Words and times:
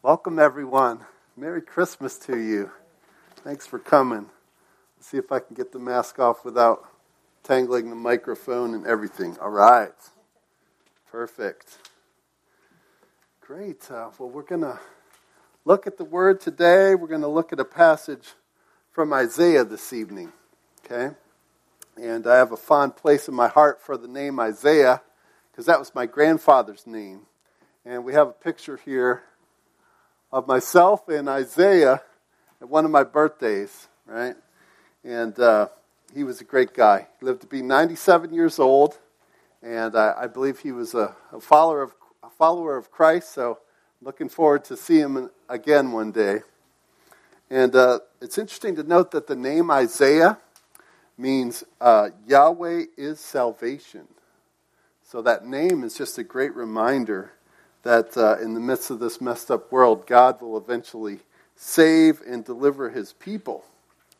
Welcome, 0.00 0.38
everyone. 0.38 1.00
Merry 1.36 1.60
Christmas 1.60 2.18
to 2.18 2.38
you. 2.38 2.70
Thanks 3.42 3.66
for 3.66 3.80
coming. 3.80 4.26
Let's 4.96 5.08
see 5.08 5.16
if 5.16 5.32
I 5.32 5.40
can 5.40 5.56
get 5.56 5.72
the 5.72 5.80
mask 5.80 6.20
off 6.20 6.44
without 6.44 6.84
tangling 7.42 7.90
the 7.90 7.96
microphone 7.96 8.74
and 8.74 8.86
everything. 8.86 9.36
All 9.40 9.50
right. 9.50 9.90
Perfect. 11.10 11.78
Great. 13.40 13.90
Uh, 13.90 14.10
well, 14.20 14.30
we're 14.30 14.42
going 14.42 14.60
to 14.60 14.78
look 15.64 15.88
at 15.88 15.98
the 15.98 16.04
word 16.04 16.40
today. 16.40 16.94
We're 16.94 17.08
going 17.08 17.22
to 17.22 17.26
look 17.26 17.52
at 17.52 17.58
a 17.58 17.64
passage 17.64 18.34
from 18.92 19.12
Isaiah 19.12 19.64
this 19.64 19.92
evening. 19.92 20.32
Okay? 20.84 21.12
And 22.00 22.24
I 22.24 22.36
have 22.36 22.52
a 22.52 22.56
fond 22.56 22.94
place 22.94 23.26
in 23.26 23.34
my 23.34 23.48
heart 23.48 23.82
for 23.82 23.96
the 23.96 24.06
name 24.06 24.38
Isaiah 24.38 25.02
because 25.50 25.66
that 25.66 25.80
was 25.80 25.92
my 25.92 26.06
grandfather's 26.06 26.86
name. 26.86 27.22
And 27.84 28.04
we 28.04 28.12
have 28.12 28.28
a 28.28 28.32
picture 28.32 28.76
here 28.76 29.24
of 30.30 30.46
myself 30.46 31.08
and 31.08 31.28
Isaiah 31.28 32.02
at 32.60 32.68
one 32.68 32.84
of 32.84 32.90
my 32.90 33.04
birthdays, 33.04 33.88
right? 34.06 34.36
And 35.04 35.38
uh, 35.38 35.68
he 36.14 36.24
was 36.24 36.40
a 36.40 36.44
great 36.44 36.74
guy. 36.74 37.06
He 37.18 37.26
lived 37.26 37.42
to 37.42 37.46
be 37.46 37.62
97 37.62 38.32
years 38.32 38.58
old, 38.58 38.98
and 39.62 39.96
I, 39.96 40.14
I 40.22 40.26
believe 40.26 40.58
he 40.58 40.72
was 40.72 40.94
a, 40.94 41.14
a, 41.32 41.40
follower 41.40 41.82
of 41.82 41.94
a 42.22 42.30
follower 42.30 42.76
of 42.76 42.90
Christ. 42.90 43.32
So, 43.32 43.58
looking 44.02 44.28
forward 44.28 44.64
to 44.66 44.76
see 44.76 44.98
him 44.98 45.30
again 45.48 45.92
one 45.92 46.12
day. 46.12 46.40
And 47.50 47.74
uh, 47.74 48.00
it's 48.20 48.38
interesting 48.38 48.76
to 48.76 48.82
note 48.82 49.10
that 49.12 49.26
the 49.26 49.34
name 49.36 49.70
Isaiah 49.70 50.38
means 51.16 51.64
uh, 51.80 52.10
Yahweh 52.26 52.84
is 52.96 53.18
salvation. 53.18 54.06
So 55.02 55.22
that 55.22 55.46
name 55.46 55.84
is 55.84 55.96
just 55.96 56.18
a 56.18 56.22
great 56.22 56.54
reminder 56.54 57.32
that 57.82 58.16
uh, 58.16 58.38
in 58.38 58.54
the 58.54 58.60
midst 58.60 58.90
of 58.90 58.98
this 58.98 59.20
messed 59.20 59.50
up 59.50 59.70
world, 59.70 60.06
God 60.06 60.40
will 60.40 60.56
eventually 60.56 61.20
save 61.54 62.20
and 62.26 62.44
deliver 62.44 62.90
his 62.90 63.12
people. 63.14 63.64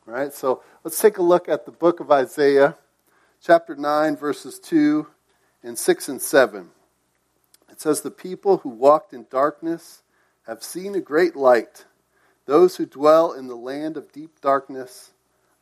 Right? 0.06 0.33
So 0.33 0.62
let's 0.84 1.00
take 1.00 1.19
a 1.19 1.22
look 1.22 1.48
at 1.48 1.66
the 1.66 1.72
book 1.72 2.00
of 2.00 2.10
Isaiah, 2.10 2.77
chapter 3.42 3.77
9, 3.77 4.16
verses 4.16 4.58
2 4.58 5.06
and 5.62 5.78
6 5.78 6.08
and 6.08 6.22
7. 6.22 6.70
It 7.70 7.80
says, 7.80 8.00
The 8.00 8.10
people 8.10 8.58
who 8.58 8.70
walked 8.70 9.12
in 9.12 9.27
darkness 9.30 10.02
have 10.46 10.62
seen 10.62 10.94
a 10.94 11.00
great 11.00 11.36
light. 11.36 11.84
Those 12.46 12.77
who 12.77 12.86
dwell 12.86 13.33
in 13.33 13.48
the 13.48 13.56
land 13.56 13.98
of 13.98 14.12
deep 14.12 14.40
darkness, 14.40 15.11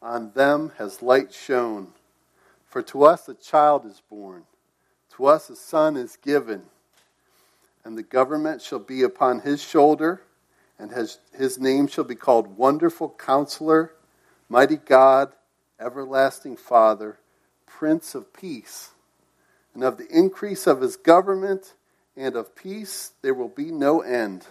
on 0.01 0.31
them 0.33 0.73
has 0.79 1.03
light 1.03 1.35
shone. 1.35 1.89
For 2.69 2.83
to 2.83 3.05
us 3.05 3.29
a 3.29 3.35
child 3.35 3.85
is 3.85 4.01
born, 4.09 4.45
to 5.17 5.27
us 5.27 5.51
a 5.51 5.57
son 5.57 5.97
is 5.97 6.17
given 6.17 6.63
and 7.87 7.97
the 7.97 8.03
government 8.03 8.61
shall 8.61 8.81
be 8.81 9.05
upon 9.05 9.39
his 9.39 9.63
shoulder, 9.63 10.21
and 10.77 10.91
his, 10.91 11.19
his 11.33 11.57
name 11.57 11.87
shall 11.87 12.03
be 12.03 12.17
called 12.17 12.59
Wonderful 12.59 13.15
Counselor, 13.17 13.93
Mighty 14.49 14.75
God, 14.75 15.33
Everlasting 15.79 16.57
Father, 16.57 17.21
Prince 17.65 18.17
of 18.17 18.33
Peace. 18.33 18.91
And 19.73 19.85
of 19.85 19.99
the 19.99 20.09
increase 20.09 20.67
of 20.67 20.81
his 20.81 20.97
government 20.97 21.75
and 22.17 22.35
of 22.35 22.57
peace 22.57 23.13
there 23.23 23.35
will 23.35 23.49
be 23.49 23.71
no 23.71 24.01
end. 24.01 24.49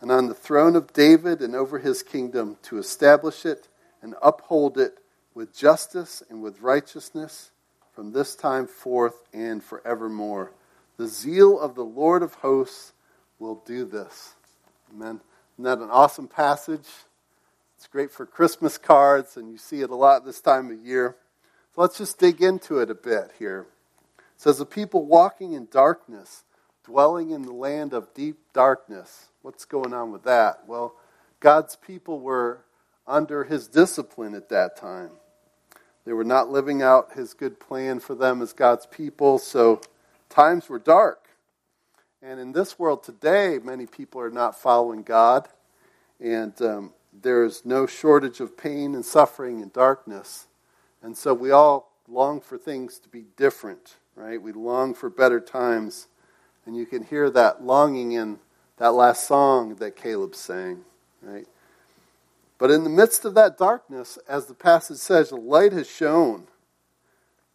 And 0.00 0.10
on 0.10 0.28
the 0.28 0.34
throne 0.34 0.76
of 0.76 0.94
David 0.94 1.42
and 1.42 1.54
over 1.54 1.78
his 1.78 2.02
kingdom 2.02 2.56
to 2.62 2.78
establish 2.78 3.44
it 3.44 3.68
and 4.00 4.14
uphold 4.22 4.78
it 4.78 4.96
with 5.34 5.54
justice 5.54 6.22
and 6.30 6.42
with 6.42 6.62
righteousness 6.62 7.50
from 7.92 8.12
this 8.12 8.34
time 8.34 8.66
forth 8.66 9.24
and 9.34 9.62
forevermore. 9.62 10.52
The 10.96 11.06
zeal 11.06 11.58
of 11.60 11.74
the 11.74 11.84
Lord 11.84 12.22
of 12.22 12.34
hosts 12.34 12.92
will 13.38 13.62
do 13.66 13.84
this. 13.84 14.34
Amen. 14.92 15.20
Isn't 15.54 15.64
that 15.64 15.78
an 15.78 15.90
awesome 15.90 16.28
passage? 16.28 16.88
It's 17.76 17.86
great 17.86 18.10
for 18.10 18.24
Christmas 18.24 18.78
cards, 18.78 19.36
and 19.36 19.50
you 19.50 19.58
see 19.58 19.82
it 19.82 19.90
a 19.90 19.94
lot 19.94 20.24
this 20.24 20.40
time 20.40 20.70
of 20.70 20.78
year. 20.78 21.16
So 21.74 21.82
let's 21.82 21.98
just 21.98 22.18
dig 22.18 22.42
into 22.42 22.78
it 22.78 22.90
a 22.90 22.94
bit 22.94 23.32
here. 23.38 23.66
It 24.18 24.40
says, 24.40 24.58
The 24.58 24.66
people 24.66 25.04
walking 25.04 25.52
in 25.52 25.68
darkness, 25.70 26.44
dwelling 26.84 27.30
in 27.30 27.42
the 27.42 27.52
land 27.52 27.92
of 27.92 28.14
deep 28.14 28.38
darkness. 28.54 29.26
What's 29.42 29.66
going 29.66 29.92
on 29.92 30.12
with 30.12 30.24
that? 30.24 30.62
Well, 30.66 30.94
God's 31.40 31.76
people 31.76 32.20
were 32.20 32.64
under 33.06 33.44
his 33.44 33.68
discipline 33.68 34.34
at 34.34 34.48
that 34.48 34.76
time. 34.76 35.10
They 36.06 36.12
were 36.12 36.24
not 36.24 36.50
living 36.50 36.82
out 36.82 37.12
his 37.12 37.34
good 37.34 37.60
plan 37.60 38.00
for 38.00 38.14
them 38.14 38.40
as 38.40 38.52
God's 38.52 38.86
people, 38.86 39.38
so 39.38 39.80
Times 40.36 40.68
were 40.68 40.78
dark. 40.78 41.28
And 42.20 42.38
in 42.38 42.52
this 42.52 42.78
world 42.78 43.02
today, 43.02 43.58
many 43.64 43.86
people 43.86 44.20
are 44.20 44.30
not 44.30 44.60
following 44.60 45.02
God. 45.02 45.48
And 46.20 46.52
um, 46.60 46.92
there's 47.22 47.64
no 47.64 47.86
shortage 47.86 48.40
of 48.40 48.54
pain 48.54 48.94
and 48.94 49.02
suffering 49.02 49.62
and 49.62 49.72
darkness. 49.72 50.46
And 51.02 51.16
so 51.16 51.32
we 51.32 51.52
all 51.52 51.90
long 52.06 52.42
for 52.42 52.58
things 52.58 52.98
to 52.98 53.08
be 53.08 53.24
different, 53.38 53.96
right? 54.14 54.40
We 54.42 54.52
long 54.52 54.92
for 54.92 55.08
better 55.08 55.40
times. 55.40 56.06
And 56.66 56.76
you 56.76 56.84
can 56.84 57.04
hear 57.04 57.30
that 57.30 57.64
longing 57.64 58.12
in 58.12 58.38
that 58.76 58.92
last 58.92 59.26
song 59.26 59.76
that 59.76 59.96
Caleb 59.96 60.34
sang, 60.34 60.84
right? 61.22 61.46
But 62.58 62.70
in 62.70 62.84
the 62.84 62.90
midst 62.90 63.24
of 63.24 63.32
that 63.36 63.56
darkness, 63.56 64.18
as 64.28 64.44
the 64.44 64.54
passage 64.54 64.98
says, 64.98 65.30
the 65.30 65.36
light 65.36 65.72
has 65.72 65.88
shone. 65.88 66.46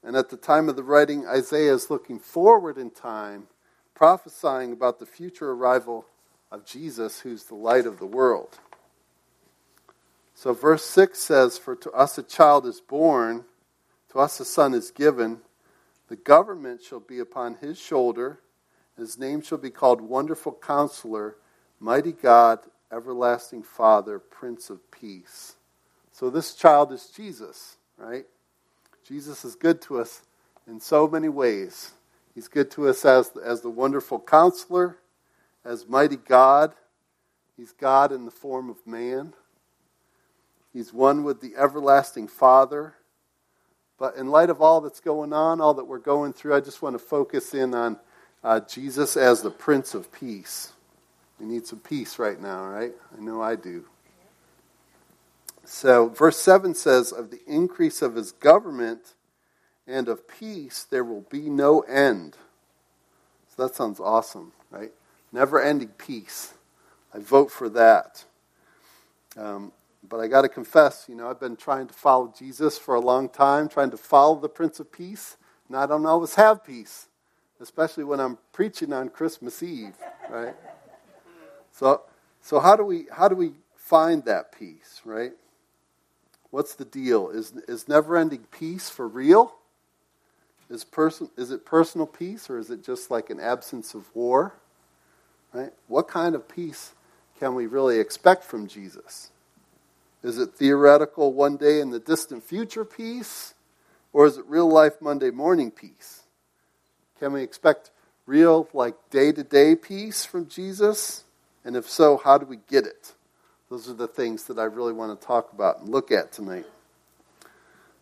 And 0.03 0.15
at 0.15 0.29
the 0.29 0.37
time 0.37 0.67
of 0.67 0.75
the 0.75 0.83
writing, 0.83 1.27
Isaiah 1.27 1.73
is 1.73 1.89
looking 1.89 2.19
forward 2.19 2.77
in 2.77 2.89
time, 2.89 3.47
prophesying 3.93 4.71
about 4.71 4.99
the 4.99 5.05
future 5.05 5.51
arrival 5.51 6.05
of 6.51 6.65
Jesus, 6.65 7.19
who's 7.19 7.45
the 7.45 7.55
light 7.55 7.85
of 7.85 7.99
the 7.99 8.05
world. 8.05 8.59
So, 10.33 10.53
verse 10.53 10.83
6 10.85 11.19
says, 11.19 11.57
For 11.59 11.75
to 11.75 11.91
us 11.91 12.17
a 12.17 12.23
child 12.23 12.65
is 12.65 12.81
born, 12.81 13.45
to 14.11 14.19
us 14.19 14.39
a 14.39 14.45
son 14.45 14.73
is 14.73 14.89
given, 14.89 15.41
the 16.07 16.15
government 16.15 16.81
shall 16.81 16.99
be 16.99 17.19
upon 17.19 17.55
his 17.55 17.79
shoulder, 17.79 18.39
his 18.97 19.19
name 19.19 19.41
shall 19.41 19.59
be 19.59 19.69
called 19.69 20.01
Wonderful 20.01 20.57
Counselor, 20.61 21.35
Mighty 21.79 22.11
God, 22.11 22.59
Everlasting 22.91 23.63
Father, 23.63 24.19
Prince 24.19 24.69
of 24.69 24.89
Peace. 24.89 25.55
So, 26.11 26.31
this 26.31 26.55
child 26.55 26.91
is 26.91 27.05
Jesus, 27.15 27.77
right? 27.97 28.25
Jesus 29.11 29.43
is 29.43 29.55
good 29.55 29.81
to 29.81 29.99
us 29.99 30.21
in 30.65 30.79
so 30.79 31.05
many 31.05 31.27
ways. 31.27 31.91
He's 32.33 32.47
good 32.47 32.71
to 32.71 32.87
us 32.87 33.03
as, 33.03 33.29
as 33.43 33.59
the 33.59 33.69
wonderful 33.69 34.21
counselor, 34.21 34.99
as 35.65 35.85
mighty 35.85 36.15
God. 36.15 36.73
He's 37.57 37.73
God 37.73 38.13
in 38.13 38.23
the 38.23 38.31
form 38.31 38.69
of 38.69 38.77
man. 38.87 39.33
He's 40.71 40.93
one 40.93 41.25
with 41.25 41.41
the 41.41 41.57
everlasting 41.57 42.29
Father. 42.29 42.93
But 43.99 44.15
in 44.15 44.27
light 44.27 44.49
of 44.49 44.61
all 44.61 44.79
that's 44.79 45.01
going 45.01 45.33
on, 45.33 45.59
all 45.59 45.73
that 45.73 45.83
we're 45.83 45.99
going 45.99 46.31
through, 46.31 46.55
I 46.55 46.61
just 46.61 46.81
want 46.81 46.93
to 46.93 46.99
focus 46.99 47.53
in 47.53 47.75
on 47.75 47.99
uh, 48.45 48.61
Jesus 48.61 49.17
as 49.17 49.41
the 49.41 49.51
Prince 49.51 49.93
of 49.93 50.09
Peace. 50.13 50.71
We 51.37 51.47
need 51.47 51.67
some 51.67 51.79
peace 51.79 52.17
right 52.17 52.39
now, 52.39 52.63
right? 52.63 52.93
I 53.17 53.21
know 53.21 53.41
I 53.41 53.57
do. 53.57 53.83
So, 55.65 56.09
verse 56.09 56.37
7 56.37 56.73
says, 56.75 57.11
Of 57.11 57.31
the 57.31 57.41
increase 57.47 58.01
of 58.01 58.15
his 58.15 58.31
government 58.31 59.13
and 59.87 60.07
of 60.07 60.27
peace, 60.27 60.85
there 60.89 61.03
will 61.03 61.25
be 61.29 61.49
no 61.49 61.81
end. 61.81 62.35
So, 63.55 63.63
that 63.63 63.75
sounds 63.75 63.99
awesome, 63.99 64.53
right? 64.69 64.91
Never 65.31 65.61
ending 65.61 65.89
peace. 65.89 66.53
I 67.13 67.19
vote 67.19 67.51
for 67.51 67.69
that. 67.69 68.25
Um, 69.37 69.71
but 70.07 70.19
I 70.19 70.27
got 70.27 70.41
to 70.41 70.49
confess, 70.49 71.05
you 71.07 71.15
know, 71.15 71.29
I've 71.29 71.39
been 71.39 71.55
trying 71.55 71.87
to 71.87 71.93
follow 71.93 72.33
Jesus 72.37 72.77
for 72.77 72.95
a 72.95 72.99
long 72.99 73.29
time, 73.29 73.69
trying 73.69 73.91
to 73.91 73.97
follow 73.97 74.39
the 74.39 74.49
Prince 74.49 74.79
of 74.79 74.91
Peace, 74.91 75.37
and 75.67 75.77
I 75.77 75.85
don't 75.85 76.05
always 76.05 76.35
have 76.35 76.65
peace, 76.65 77.07
especially 77.59 78.03
when 78.03 78.19
I'm 78.19 78.37
preaching 78.51 78.91
on 78.91 79.09
Christmas 79.09 79.61
Eve, 79.63 79.95
right? 80.29 80.55
So, 81.71 82.01
so 82.41 82.59
how 82.59 82.75
do 82.75 82.83
we 82.83 83.05
how 83.11 83.29
do 83.29 83.35
we 83.35 83.53
find 83.75 84.25
that 84.25 84.51
peace, 84.51 85.01
right? 85.05 85.31
What's 86.51 86.75
the 86.75 86.85
deal? 86.85 87.29
Is, 87.29 87.53
is 87.67 87.87
never 87.87 88.17
ending 88.17 88.45
peace 88.51 88.89
for 88.89 89.07
real? 89.07 89.55
Is, 90.69 90.83
person, 90.83 91.29
is 91.37 91.51
it 91.51 91.65
personal 91.65 92.07
peace 92.07 92.49
or 92.49 92.57
is 92.57 92.69
it 92.69 92.83
just 92.83 93.09
like 93.09 93.29
an 93.29 93.39
absence 93.39 93.93
of 93.93 94.13
war? 94.15 94.53
Right? 95.53 95.71
What 95.87 96.07
kind 96.07 96.35
of 96.35 96.47
peace 96.47 96.93
can 97.39 97.55
we 97.55 97.65
really 97.65 97.99
expect 97.99 98.43
from 98.43 98.67
Jesus? 98.67 99.31
Is 100.23 100.37
it 100.37 100.53
theoretical 100.53 101.33
one 101.33 101.57
day 101.57 101.79
in 101.79 101.89
the 101.89 101.99
distant 101.99 102.43
future 102.43 102.85
peace? 102.85 103.53
Or 104.13 104.25
is 104.25 104.37
it 104.37 104.45
real 104.47 104.69
life 104.69 105.01
Monday 105.01 105.31
morning 105.31 105.71
peace? 105.71 106.23
Can 107.19 107.33
we 107.33 107.43
expect 107.43 107.91
real, 108.25 108.67
like 108.73 108.95
day 109.09 109.31
to 109.31 109.43
day 109.43 109.75
peace 109.75 110.25
from 110.25 110.47
Jesus? 110.47 111.23
And 111.63 111.75
if 111.75 111.89
so, 111.89 112.17
how 112.17 112.37
do 112.37 112.45
we 112.45 112.57
get 112.69 112.85
it? 112.85 113.13
Those 113.71 113.89
are 113.89 113.93
the 113.93 114.05
things 114.05 114.43
that 114.47 114.59
I 114.59 114.65
really 114.65 114.91
want 114.91 115.17
to 115.17 115.25
talk 115.25 115.53
about 115.53 115.79
and 115.79 115.87
look 115.87 116.11
at 116.11 116.33
tonight. 116.33 116.65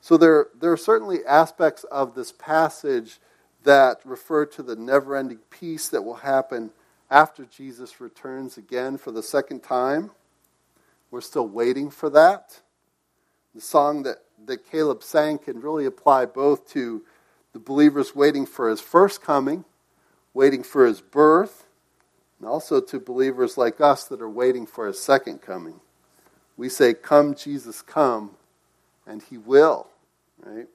So 0.02 0.18
there, 0.18 0.48
there 0.60 0.72
are 0.72 0.78
certainly 0.78 1.24
aspects 1.24 1.84
of 1.84 2.16
this 2.16 2.32
passage 2.32 3.20
that 3.66 4.02
refer 4.04 4.48
to 4.48 4.64
the 4.64 4.76
never 4.76 5.16
ending 5.16 5.38
peace 5.52 5.88
that 5.90 6.02
will 6.02 6.16
happen 6.16 6.72
after 7.12 7.46
Jesus 7.46 8.02
returns 8.02 8.58
again 8.58 8.98
for 8.98 9.12
the 9.12 9.22
second 9.22 9.62
time. 9.62 10.10
We're 11.12 11.22
still 11.22 11.48
waiting 11.48 11.92
for 11.92 12.10
that. 12.10 12.62
The 13.54 13.62
song 13.62 14.02
that, 14.04 14.24
that 14.48 14.68
Caleb 14.72 15.04
sang 15.04 15.38
can 15.38 15.62
really 15.62 15.86
apply 15.86 16.26
both 16.26 16.68
to 16.72 17.04
the 17.54 17.60
believers 17.60 18.16
waiting 18.16 18.48
for 18.48 18.70
his 18.70 18.82
first 18.82 19.22
coming, 19.22 19.66
waiting 20.34 20.64
for 20.64 20.88
his 20.88 21.00
birth, 21.00 21.68
and 22.40 22.48
also 22.48 22.82
to 22.82 23.00
believers 23.00 23.58
like 23.58 23.82
us 23.82 24.06
that 24.06 24.22
are 24.22 24.30
waiting 24.30 24.66
for 24.66 24.88
his 24.88 25.00
second 25.00 25.42
coming. 25.42 25.80
We 26.58 26.70
say, 26.70 26.94
Come, 26.94 27.36
Jesus, 27.36 27.82
come, 27.82 28.32
and 29.06 29.22
he 29.22 29.38
will, 29.38 29.88
right? 30.44 30.68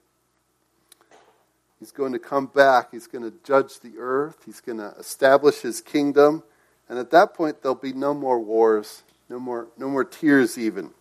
He's 1.79 1.91
going 1.91 2.13
to 2.13 2.19
come 2.19 2.47
back. 2.47 2.91
He's 2.91 3.07
going 3.07 3.29
to 3.29 3.37
judge 3.43 3.79
the 3.81 3.93
earth. 3.99 4.43
He's 4.45 4.61
going 4.61 4.77
to 4.77 4.93
establish 4.97 5.61
his 5.61 5.81
kingdom. 5.81 6.43
And 6.87 6.97
at 6.97 7.11
that 7.11 7.33
point, 7.33 7.61
there'll 7.61 7.75
be 7.75 7.93
no 7.93 8.13
more 8.13 8.39
wars, 8.39 9.03
no 9.29 9.39
more, 9.39 9.67
no 9.77 9.89
more 9.89 10.05
tears, 10.05 10.57
even. 10.57 10.91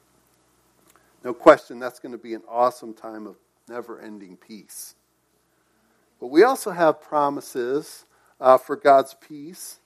No 1.22 1.32
question, 1.32 1.78
that's 1.78 2.00
going 2.00 2.12
to 2.12 2.18
be 2.18 2.34
an 2.34 2.42
awesome 2.48 2.92
time 2.92 3.26
of 3.26 3.36
never 3.68 4.00
ending 4.00 4.36
peace. 4.36 4.94
But 6.20 6.26
we 6.26 6.42
also 6.42 6.70
have 6.70 7.00
promises 7.00 8.04
uh, 8.40 8.58
for 8.58 8.76
God's 8.76 9.14
peace 9.26 9.78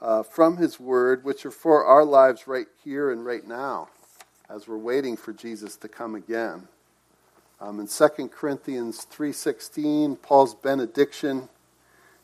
uh, 0.00 0.22
from 0.22 0.56
His 0.56 0.78
Word, 0.78 1.24
which 1.24 1.46
are 1.46 1.50
for 1.50 1.84
our 1.84 2.04
lives 2.04 2.46
right 2.46 2.66
here 2.84 3.10
and 3.10 3.24
right 3.24 3.46
now 3.46 3.88
as 4.48 4.68
we're 4.68 4.78
waiting 4.78 5.16
for 5.16 5.32
Jesus 5.32 5.76
to 5.76 5.88
come 5.88 6.14
again. 6.14 6.68
Um, 7.60 7.80
in 7.80 7.88
2 7.88 8.28
Corinthians 8.28 9.06
3.16, 9.10 10.20
Paul's 10.20 10.54
benediction, 10.54 11.48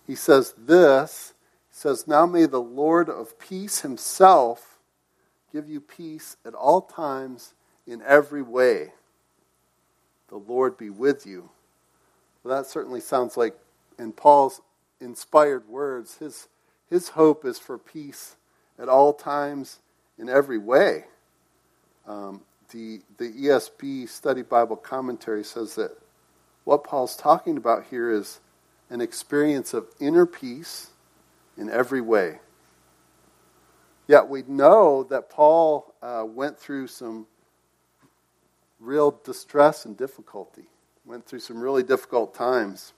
he 0.07 0.15
says 0.15 0.55
this, 0.59 1.35
he 1.71 1.77
says, 1.77 2.07
Now 2.07 2.27
may 2.27 2.47
the 2.47 2.61
Lord 2.61 3.09
of 3.09 3.39
peace 3.39 3.81
himself 3.81 4.79
give 5.53 5.69
you 5.69 5.81
peace 5.81 6.37
at 6.45 6.55
all 6.55 6.83
times 6.83 7.55
in 7.87 8.03
every 8.03 8.43
way. 8.43 8.93
The 10.29 10.37
Lord 10.37 10.77
be 10.77 10.91
with 10.91 11.27
you. 11.27 11.51
Well, 12.43 12.57
that 12.57 12.69
certainly 12.69 13.01
sounds 13.01 13.37
like, 13.37 13.55
in 13.99 14.13
Paul's 14.13 14.61
inspired 15.01 15.69
words, 15.69 16.17
his, 16.17 16.49
his 16.93 17.09
hope 17.09 17.47
is 17.47 17.59
for 17.59 17.79
peace 17.79 18.37
at 18.79 18.87
all 18.87 19.15
times 19.15 19.79
in 20.19 20.29
every 20.29 20.59
way. 20.59 21.07
Um, 22.07 22.43
the, 22.71 23.01
the 23.17 23.31
ESV 23.31 24.11
Study 24.11 24.43
Bible 24.43 24.77
Commentary 24.77 25.43
says 25.43 25.75
that 25.77 25.97
what 26.65 26.85
Paul's 26.85 27.17
talking 27.17 27.57
about 27.57 27.87
here 27.89 28.11
is 28.11 28.41
an 28.91 29.01
experience 29.01 29.73
of 29.73 29.87
inner 30.01 30.27
peace 30.27 30.91
in 31.57 31.71
every 31.71 32.03
way. 32.03 32.41
Yet 34.07 34.29
we 34.29 34.43
know 34.47 35.05
that 35.05 35.31
Paul 35.31 35.95
uh, 36.03 36.27
went 36.27 36.59
through 36.59 36.89
some 36.89 37.27
real 38.79 39.19
distress 39.25 39.87
and 39.87 39.97
difficulty, 39.97 40.65
went 41.07 41.25
through 41.25 41.41
some 41.41 41.59
really 41.59 41.83
difficult 41.85 42.35
times. 42.35 42.93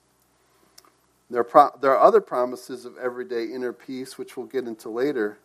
There 1.35 1.91
are, 1.91 1.99
other 1.99 2.21
promises 2.21 2.85
of 2.85 2.97
everyday 2.97 3.47
inner 3.47 3.73
peace, 3.73 4.17
which 4.17 4.37
we'll 4.37 4.47
get 4.47 4.69
into 4.69 4.89
later. 4.89 5.39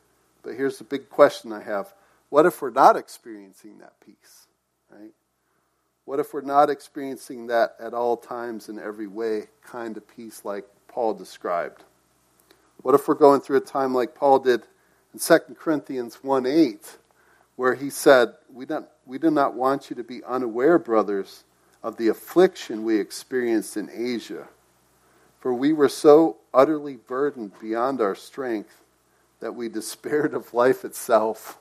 But 0.44 0.54
here's 0.54 0.78
the 0.78 0.84
big 0.84 1.10
question 1.10 1.52
I 1.52 1.64
have 1.64 1.94
what 2.30 2.46
if 2.46 2.62
we're 2.62 2.70
not 2.70 2.96
experiencing 2.96 3.80
that 3.80 3.94
peace? 4.06 4.46
Right? 4.92 5.10
What 6.06 6.20
if 6.20 6.32
we're 6.32 6.42
not 6.42 6.70
experiencing 6.70 7.48
that 7.48 7.76
at 7.80 7.96
all 7.96 8.18
times 8.18 8.70
in 8.70 8.78
every 8.78 9.08
way 9.08 9.48
kind 9.64 9.98
of 9.98 10.08
peace 10.08 10.46
like 10.46 10.66
Paul 10.88 11.16
described? 11.16 11.84
What 12.84 12.94
if 12.94 13.08
we're 13.08 13.16
going 13.16 13.42
through 13.42 13.58
a 13.58 13.62
time 13.62 13.96
like 13.96 14.14
Paul 14.14 14.38
did 14.38 14.62
in 15.12 15.20
2 15.20 15.56
Corinthians 15.58 16.24
1 16.24 16.46
8, 16.46 16.98
where 17.56 17.74
he 17.74 17.90
said, 17.90 18.36
we, 18.54 18.68
don't, 18.68 18.88
we 19.08 19.18
do 19.18 19.32
not 19.32 19.56
want 19.56 19.90
you 19.90 19.96
to 19.96 20.04
be 20.04 20.24
unaware, 20.24 20.78
brothers, 20.78 21.46
of 21.82 21.98
the 21.98 22.10
affliction 22.10 22.84
we 22.84 23.00
experienced 23.00 23.76
in 23.76 23.90
Asia. 23.90 24.48
For 25.40 25.54
we 25.54 25.72
were 25.74 25.90
so 25.90 26.38
utterly 26.54 26.96
burdened 26.96 27.54
beyond 27.60 28.02
our 28.02 28.16
strength 28.16 28.82
that 29.40 29.56
we 29.56 29.70
despaired 29.70 30.34
of 30.34 30.54
life 30.54 30.84
itself. 30.84 31.58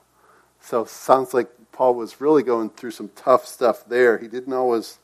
So 0.59 0.81
it 0.81 0.89
sounds 0.89 1.33
like 1.33 1.49
Paul 1.71 1.95
was 1.95 2.19
really 2.19 2.43
going 2.43 2.71
through 2.71 2.91
some 2.91 3.09
tough 3.15 3.45
stuff 3.45 3.85
there. 3.87 4.17
He 4.17 4.27
didn't 4.27 4.53
always 4.53 4.99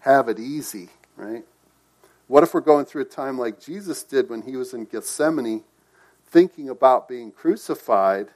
have 0.00 0.28
it 0.28 0.38
easy, 0.38 0.90
right? 1.16 1.44
What 2.26 2.42
if 2.42 2.52
we're 2.52 2.60
going 2.60 2.84
through 2.84 3.02
a 3.02 3.06
time 3.06 3.38
like 3.38 3.58
Jesus 3.58 4.02
did 4.02 4.28
when 4.28 4.42
he 4.42 4.56
was 4.56 4.74
in 4.74 4.84
Gethsemane, 4.84 5.64
thinking 6.26 6.68
about 6.68 7.08
being 7.08 7.32
crucified? 7.32 8.28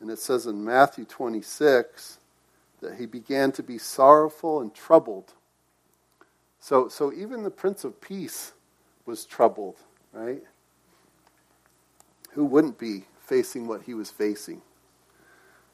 And 0.00 0.08
it 0.08 0.20
says 0.20 0.46
in 0.46 0.64
Matthew 0.64 1.04
26 1.04 2.18
that 2.80 2.94
he 2.94 3.06
began 3.06 3.50
to 3.52 3.62
be 3.62 3.78
sorrowful 3.78 4.60
and 4.60 4.72
troubled. 4.72 5.32
So, 6.60 6.88
so 6.88 7.12
even 7.12 7.42
the 7.42 7.50
Prince 7.50 7.82
of 7.82 8.00
Peace 8.00 8.52
was 9.06 9.24
troubled, 9.24 9.76
right? 10.12 10.42
Who 12.32 12.44
wouldn't 12.44 12.78
be 12.78 13.04
facing 13.26 13.66
what 13.66 13.82
he 13.82 13.94
was 13.94 14.10
facing? 14.10 14.62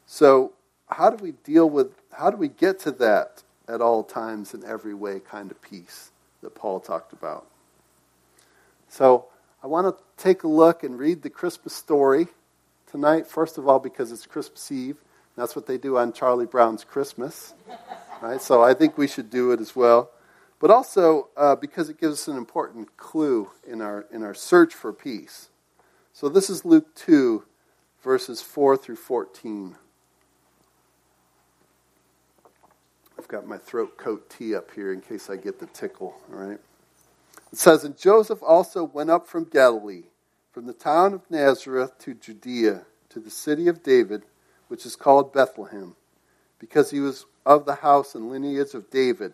So, 0.05 0.53
how 0.87 1.09
do 1.09 1.23
we 1.23 1.33
deal 1.43 1.69
with, 1.69 1.91
how 2.11 2.31
do 2.31 2.37
we 2.37 2.47
get 2.47 2.79
to 2.79 2.91
that 2.93 3.43
at 3.67 3.81
all 3.81 4.03
times 4.03 4.53
in 4.53 4.65
every 4.65 4.93
way 4.93 5.19
kind 5.19 5.51
of 5.51 5.61
peace 5.61 6.11
that 6.41 6.55
Paul 6.55 6.79
talked 6.79 7.13
about? 7.13 7.45
So, 8.87 9.25
I 9.63 9.67
want 9.67 9.87
to 9.87 10.03
take 10.21 10.43
a 10.43 10.47
look 10.47 10.83
and 10.83 10.97
read 10.97 11.21
the 11.21 11.29
Christmas 11.29 11.73
story 11.73 12.27
tonight, 12.89 13.27
first 13.27 13.57
of 13.57 13.67
all, 13.67 13.79
because 13.79 14.11
it's 14.11 14.25
Christmas 14.25 14.71
Eve. 14.71 14.97
That's 15.35 15.55
what 15.55 15.67
they 15.67 15.77
do 15.77 15.97
on 15.97 16.13
Charlie 16.13 16.45
Brown's 16.45 16.83
Christmas. 16.83 17.53
Right? 18.21 18.41
So 18.41 18.61
I 18.61 18.73
think 18.73 18.97
we 18.97 19.07
should 19.07 19.29
do 19.29 19.51
it 19.51 19.61
as 19.61 19.75
well. 19.75 20.11
But 20.59 20.71
also 20.71 21.29
uh, 21.37 21.55
because 21.55 21.89
it 21.89 21.99
gives 21.99 22.13
us 22.13 22.27
an 22.27 22.37
important 22.37 22.97
clue 22.97 23.49
in 23.65 23.81
our, 23.81 24.05
in 24.11 24.23
our 24.23 24.33
search 24.33 24.73
for 24.73 24.91
peace. 24.91 25.49
So 26.13 26.27
this 26.27 26.49
is 26.49 26.65
Luke 26.65 26.93
2, 26.95 27.45
verses 28.03 28.41
4 28.41 28.75
through 28.75 28.97
14. 28.97 29.75
I've 33.17 33.27
got 33.27 33.47
my 33.47 33.57
throat 33.57 33.97
coat 33.97 34.29
tea 34.29 34.53
up 34.53 34.71
here 34.71 34.91
in 34.91 35.01
case 35.01 35.29
I 35.29 35.37
get 35.37 35.59
the 35.59 35.65
tickle, 35.67 36.15
all 36.31 36.39
right? 36.39 36.59
It 37.51 37.57
says, 37.57 37.83
And 37.83 37.97
Joseph 37.97 38.43
also 38.43 38.83
went 38.83 39.09
up 39.09 39.27
from 39.27 39.45
Galilee, 39.45 40.03
from 40.51 40.65
the 40.65 40.73
town 40.73 41.13
of 41.13 41.29
Nazareth 41.29 41.97
to 41.99 42.13
Judea, 42.13 42.85
to 43.09 43.19
the 43.19 43.29
city 43.29 43.67
of 43.67 43.83
David, 43.83 44.23
which 44.67 44.85
is 44.85 44.95
called 44.95 45.33
Bethlehem, 45.33 45.95
because 46.59 46.91
he 46.91 46.99
was 46.99 47.25
of 47.45 47.65
the 47.65 47.75
house 47.75 48.15
and 48.15 48.29
lineage 48.29 48.73
of 48.73 48.89
David, 48.89 49.33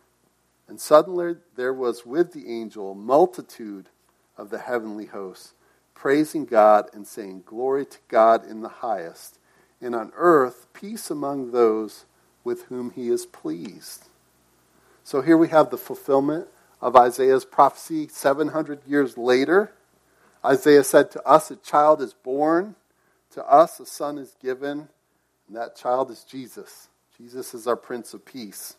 And 0.71 0.79
suddenly 0.79 1.35
there 1.57 1.73
was 1.73 2.05
with 2.05 2.31
the 2.31 2.49
angel 2.49 2.93
a 2.93 2.95
multitude 2.95 3.89
of 4.37 4.51
the 4.51 4.57
heavenly 4.59 5.07
hosts, 5.07 5.53
praising 5.93 6.45
God 6.45 6.85
and 6.93 7.05
saying, 7.05 7.43
Glory 7.45 7.85
to 7.85 7.97
God 8.07 8.49
in 8.49 8.61
the 8.61 8.69
highest, 8.69 9.37
and 9.81 9.93
on 9.93 10.13
earth 10.15 10.67
peace 10.71 11.11
among 11.11 11.51
those 11.51 12.05
with 12.45 12.63
whom 12.67 12.91
he 12.91 13.09
is 13.09 13.25
pleased. 13.25 14.07
So 15.03 15.19
here 15.19 15.35
we 15.35 15.49
have 15.49 15.71
the 15.71 15.77
fulfillment 15.77 16.47
of 16.79 16.95
Isaiah's 16.95 17.43
prophecy 17.43 18.07
700 18.07 18.79
years 18.87 19.17
later. 19.17 19.73
Isaiah 20.45 20.85
said 20.85 21.11
to 21.11 21.27
us, 21.27 21.51
A 21.51 21.57
child 21.57 22.01
is 22.01 22.13
born 22.13 22.77
To 23.31 23.45
us 23.45 23.77
a 23.81 23.85
son 23.85 24.17
is 24.17 24.37
given, 24.41 24.87
and 25.49 25.57
that 25.57 25.75
child 25.75 26.09
is 26.11 26.23
Jesus. 26.23 26.87
Jesus 27.17 27.53
is 27.53 27.67
our 27.67 27.75
Prince 27.75 28.13
of 28.13 28.23
Peace. 28.23 28.77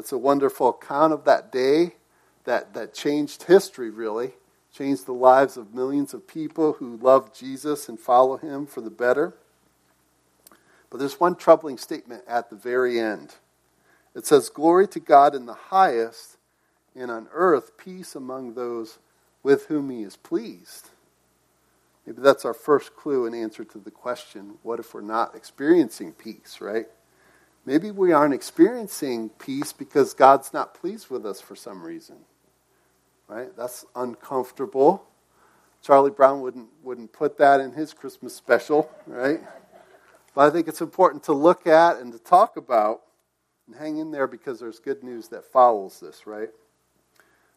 That's 0.00 0.12
a 0.12 0.16
wonderful 0.16 0.70
account 0.70 1.12
of 1.12 1.24
that 1.24 1.52
day 1.52 1.96
that, 2.44 2.72
that 2.72 2.94
changed 2.94 3.42
history, 3.42 3.90
really, 3.90 4.32
changed 4.72 5.04
the 5.04 5.12
lives 5.12 5.58
of 5.58 5.74
millions 5.74 6.14
of 6.14 6.26
people 6.26 6.72
who 6.72 6.96
love 6.96 7.34
Jesus 7.34 7.86
and 7.86 8.00
follow 8.00 8.38
him 8.38 8.64
for 8.64 8.80
the 8.80 8.88
better. 8.88 9.34
But 10.88 11.00
there's 11.00 11.20
one 11.20 11.34
troubling 11.36 11.76
statement 11.76 12.22
at 12.26 12.48
the 12.48 12.56
very 12.56 12.98
end. 12.98 13.34
It 14.14 14.24
says, 14.24 14.48
Glory 14.48 14.88
to 14.88 15.00
God 15.00 15.34
in 15.34 15.44
the 15.44 15.52
highest, 15.52 16.38
and 16.96 17.10
on 17.10 17.28
earth 17.30 17.76
peace 17.76 18.14
among 18.14 18.54
those 18.54 19.00
with 19.42 19.66
whom 19.66 19.90
he 19.90 20.02
is 20.02 20.16
pleased. 20.16 20.88
Maybe 22.06 22.22
that's 22.22 22.46
our 22.46 22.54
first 22.54 22.96
clue 22.96 23.26
and 23.26 23.34
answer 23.34 23.64
to 23.64 23.78
the 23.78 23.90
question 23.90 24.54
what 24.62 24.80
if 24.80 24.94
we're 24.94 25.02
not 25.02 25.34
experiencing 25.34 26.14
peace, 26.14 26.56
right? 26.58 26.86
Maybe 27.66 27.90
we 27.90 28.12
aren't 28.12 28.34
experiencing 28.34 29.28
peace 29.30 29.72
because 29.72 30.14
God's 30.14 30.52
not 30.52 30.74
pleased 30.74 31.10
with 31.10 31.26
us 31.26 31.40
for 31.40 31.54
some 31.54 31.82
reason. 31.82 32.16
Right? 33.28 33.54
That's 33.56 33.84
uncomfortable. 33.94 35.04
Charlie 35.82 36.10
Brown 36.10 36.40
wouldn't, 36.40 36.68
wouldn't 36.82 37.12
put 37.12 37.38
that 37.38 37.60
in 37.60 37.72
his 37.72 37.92
Christmas 37.94 38.34
special, 38.34 38.90
right? 39.06 39.40
But 40.34 40.48
I 40.48 40.50
think 40.50 40.68
it's 40.68 40.80
important 40.80 41.24
to 41.24 41.32
look 41.32 41.66
at 41.66 41.98
and 41.98 42.12
to 42.12 42.18
talk 42.18 42.56
about 42.56 43.02
and 43.66 43.76
hang 43.76 43.96
in 43.96 44.10
there 44.10 44.26
because 44.26 44.60
there's 44.60 44.78
good 44.78 45.02
news 45.02 45.28
that 45.28 45.44
follows 45.44 46.00
this, 46.00 46.26
right? 46.26 46.50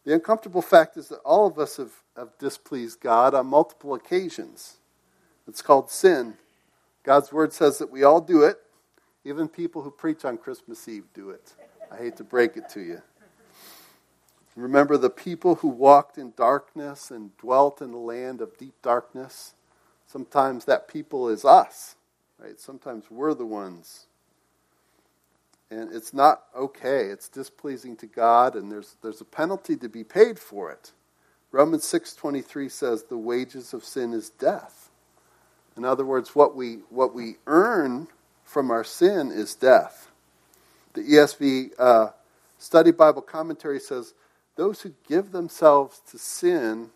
The 0.05 0.13
uncomfortable 0.13 0.61
fact 0.61 0.97
is 0.97 1.07
that 1.09 1.19
all 1.19 1.47
of 1.47 1.57
us 1.57 1.77
have, 1.77 1.93
have 2.17 2.37
displeased 2.37 2.99
God 3.01 3.33
on 3.33 3.47
multiple 3.47 3.93
occasions. 3.93 4.77
It's 5.47 5.61
called 5.61 5.89
sin. 5.89 6.35
God's 7.03 7.31
word 7.31 7.53
says 7.53 7.77
that 7.79 7.91
we 7.91 8.03
all 8.03 8.21
do 8.21 8.43
it. 8.43 8.57
Even 9.25 9.47
people 9.47 9.81
who 9.81 9.91
preach 9.91 10.25
on 10.25 10.37
Christmas 10.37 10.87
Eve 10.87 11.05
do 11.13 11.29
it. 11.29 11.53
I 11.91 11.97
hate 11.97 12.17
to 12.17 12.23
break 12.23 12.57
it 12.57 12.69
to 12.69 12.81
you. 12.81 13.01
Remember 14.55 14.97
the 14.97 15.09
people 15.09 15.55
who 15.55 15.67
walked 15.67 16.17
in 16.17 16.33
darkness 16.35 17.09
and 17.09 17.35
dwelt 17.37 17.81
in 17.81 17.91
the 17.91 17.97
land 17.97 18.41
of 18.41 18.57
deep 18.57 18.75
darkness? 18.81 19.53
Sometimes 20.05 20.65
that 20.65 20.87
people 20.87 21.29
is 21.29 21.43
us, 21.43 21.95
right? 22.37 22.59
Sometimes 22.59 23.05
we're 23.09 23.33
the 23.33 23.45
ones 23.45 24.07
and 25.73 25.91
it's 25.91 26.13
not 26.13 26.43
okay. 26.55 27.05
It's 27.05 27.27
displeasing 27.27 27.95
to 27.97 28.05
God, 28.05 28.55
and 28.55 28.71
there's, 28.71 28.95
there's 29.01 29.21
a 29.21 29.25
penalty 29.25 29.75
to 29.77 29.89
be 29.89 30.03
paid 30.03 30.37
for 30.39 30.71
it. 30.71 30.91
Romans 31.51 31.83
6.23 31.85 32.69
says 32.71 33.03
the 33.03 33.17
wages 33.17 33.73
of 33.73 33.83
sin 33.83 34.13
is 34.13 34.29
death. 34.29 34.89
In 35.75 35.85
other 35.85 36.05
words, 36.05 36.35
what 36.35 36.55
we, 36.55 36.79
what 36.89 37.13
we 37.15 37.37
earn 37.47 38.07
from 38.43 38.71
our 38.71 38.83
sin 38.83 39.31
is 39.31 39.55
death. 39.55 40.11
The 40.93 41.01
ESV 41.01 41.71
uh, 41.79 42.09
Study 42.57 42.91
Bible 42.91 43.21
Commentary 43.21 43.79
says 43.79 44.13
those 44.55 44.81
who 44.81 44.93
give 45.07 45.31
themselves 45.31 46.01
to 46.11 46.17
sin 46.17 46.91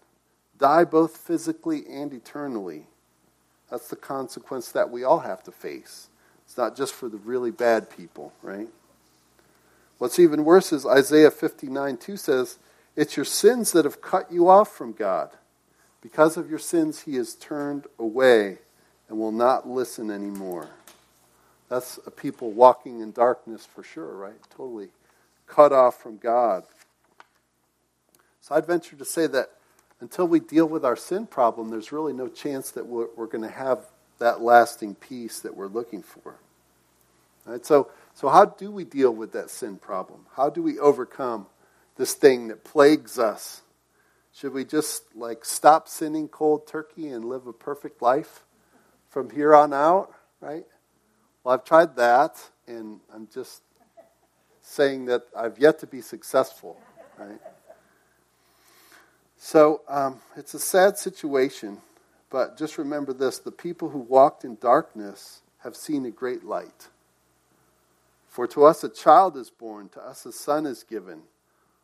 die 0.58 0.84
both 0.84 1.18
physically 1.18 1.84
and 1.89 2.13
eternally. 2.13 2.86
That's 3.70 3.89
the 3.89 3.96
consequence 3.96 4.72
that 4.72 4.89
we 4.89 5.04
all 5.04 5.20
have 5.20 5.44
to 5.44 5.51
face. 5.51 6.10
It's 6.46 6.58
not 6.58 6.77
just 6.77 6.94
for 6.94 7.10
the 7.10 7.18
really 7.18 7.51
bad 7.51 7.89
people, 7.89 8.32
right? 8.42 8.68
What's 9.98 10.20
even 10.20 10.46
worse 10.46 10.72
is 10.72 10.86
Isaiah 10.86 11.32
59 11.32 11.98
2 11.98 12.18
says, 12.18 12.60
It's 12.96 13.18
your 13.18 13.25
sins 13.25 13.72
that 13.72 13.86
have 13.86 14.01
cut 14.01 14.32
you 14.32 14.48
off 14.48 14.70
from 14.70 14.94
God. 14.94 15.32
Because 16.01 16.38
of 16.38 16.50
your 16.50 16.60
sins, 16.60 17.01
he 17.01 17.18
is 17.18 17.36
turned 17.36 17.88
away 18.00 18.60
and 19.10 19.18
will 19.18 19.32
not 19.32 19.68
listen 19.68 20.12
anymore. 20.12 20.70
That's 21.69 22.00
a 22.05 22.12
people 22.12 22.51
walking 22.51 23.01
in 23.01 23.12
darkness 23.12 23.65
for 23.65 23.83
sure, 23.83 24.13
right? 24.15 24.38
Totally 24.55 24.89
cut 25.47 25.74
off 25.74 26.01
from 26.01 26.17
God. 26.17 26.63
So 28.41 28.55
I'd 28.55 28.65
venture 28.65 28.95
to 28.95 29.05
say 29.05 29.27
that 29.27 29.50
until 30.00 30.27
we 30.27 30.39
deal 30.39 30.65
with 30.65 30.86
our 30.86 30.95
sin 30.95 31.27
problem, 31.27 31.69
there's 31.69 31.91
really 31.91 32.13
no 32.13 32.27
chance 32.27 32.71
that 32.71 32.86
we're, 32.86 33.07
we're 33.15 33.27
going 33.27 33.43
to 33.43 33.50
have 33.50 33.86
that 34.19 34.41
lasting 34.41 34.95
peace 34.95 35.41
that 35.41 35.55
we're 35.55 35.67
looking 35.67 36.01
for. 36.01 36.36
Right? 37.45 37.65
So, 37.65 37.89
so, 38.13 38.29
how 38.29 38.45
do 38.45 38.71
we 38.71 38.83
deal 38.83 39.12
with 39.12 39.33
that 39.33 39.50
sin 39.50 39.77
problem? 39.77 40.25
How 40.36 40.50
do 40.50 40.62
we 40.62 40.79
overcome 40.79 41.47
this 41.95 42.13
thing 42.13 42.50
that 42.50 42.63
plagues 42.63 43.17
us? 43.19 43.62
Should 44.33 44.53
we 44.53 44.65
just 44.65 45.03
like 45.15 45.45
stop 45.45 45.88
sinning 45.88 46.27
cold 46.27 46.67
turkey 46.67 47.07
and 47.07 47.25
live 47.25 47.47
a 47.47 47.53
perfect 47.53 48.01
life 48.01 48.43
from 49.09 49.29
here 49.29 49.55
on 49.55 49.74
out? 49.74 50.13
Right? 50.41 50.65
Well, 51.48 51.54
I've 51.54 51.63
tried 51.63 51.96
that, 51.96 52.44
and 52.68 53.00
I'm 53.16 53.30
just 53.34 53.62
saying 54.62 55.06
that 55.06 55.22
I've 55.34 55.58
yet 55.58 55.80
to 55.80 55.88
be 55.88 56.01
successful. 56.01 56.77
Right? 57.18 57.39
So 59.38 59.80
um, 59.88 60.20
it's 60.36 60.56
a 60.56 60.60
sad 60.60 60.98
situation 60.98 61.77
but 62.30 62.58
just 62.58 62.77
remember 62.77 63.13
this 63.13 63.39
the 63.39 63.51
people 63.51 63.88
who 63.88 64.00
walked 64.00 64.44
in 64.44 64.58
darkness 64.60 65.39
have 65.60 65.77
seen 65.77 66.06
a 66.06 66.12
great 66.12 66.44
light. 66.44 66.89
For 68.27 68.46
to 68.48 68.66
us 68.66 68.84
a 68.84 68.89
child 68.89 69.38
is 69.38 69.50
born, 69.50 69.88
to 69.94 70.01
us 70.01 70.25
a 70.25 70.34
son 70.34 70.66
is 70.66 70.84
given. 70.84 71.22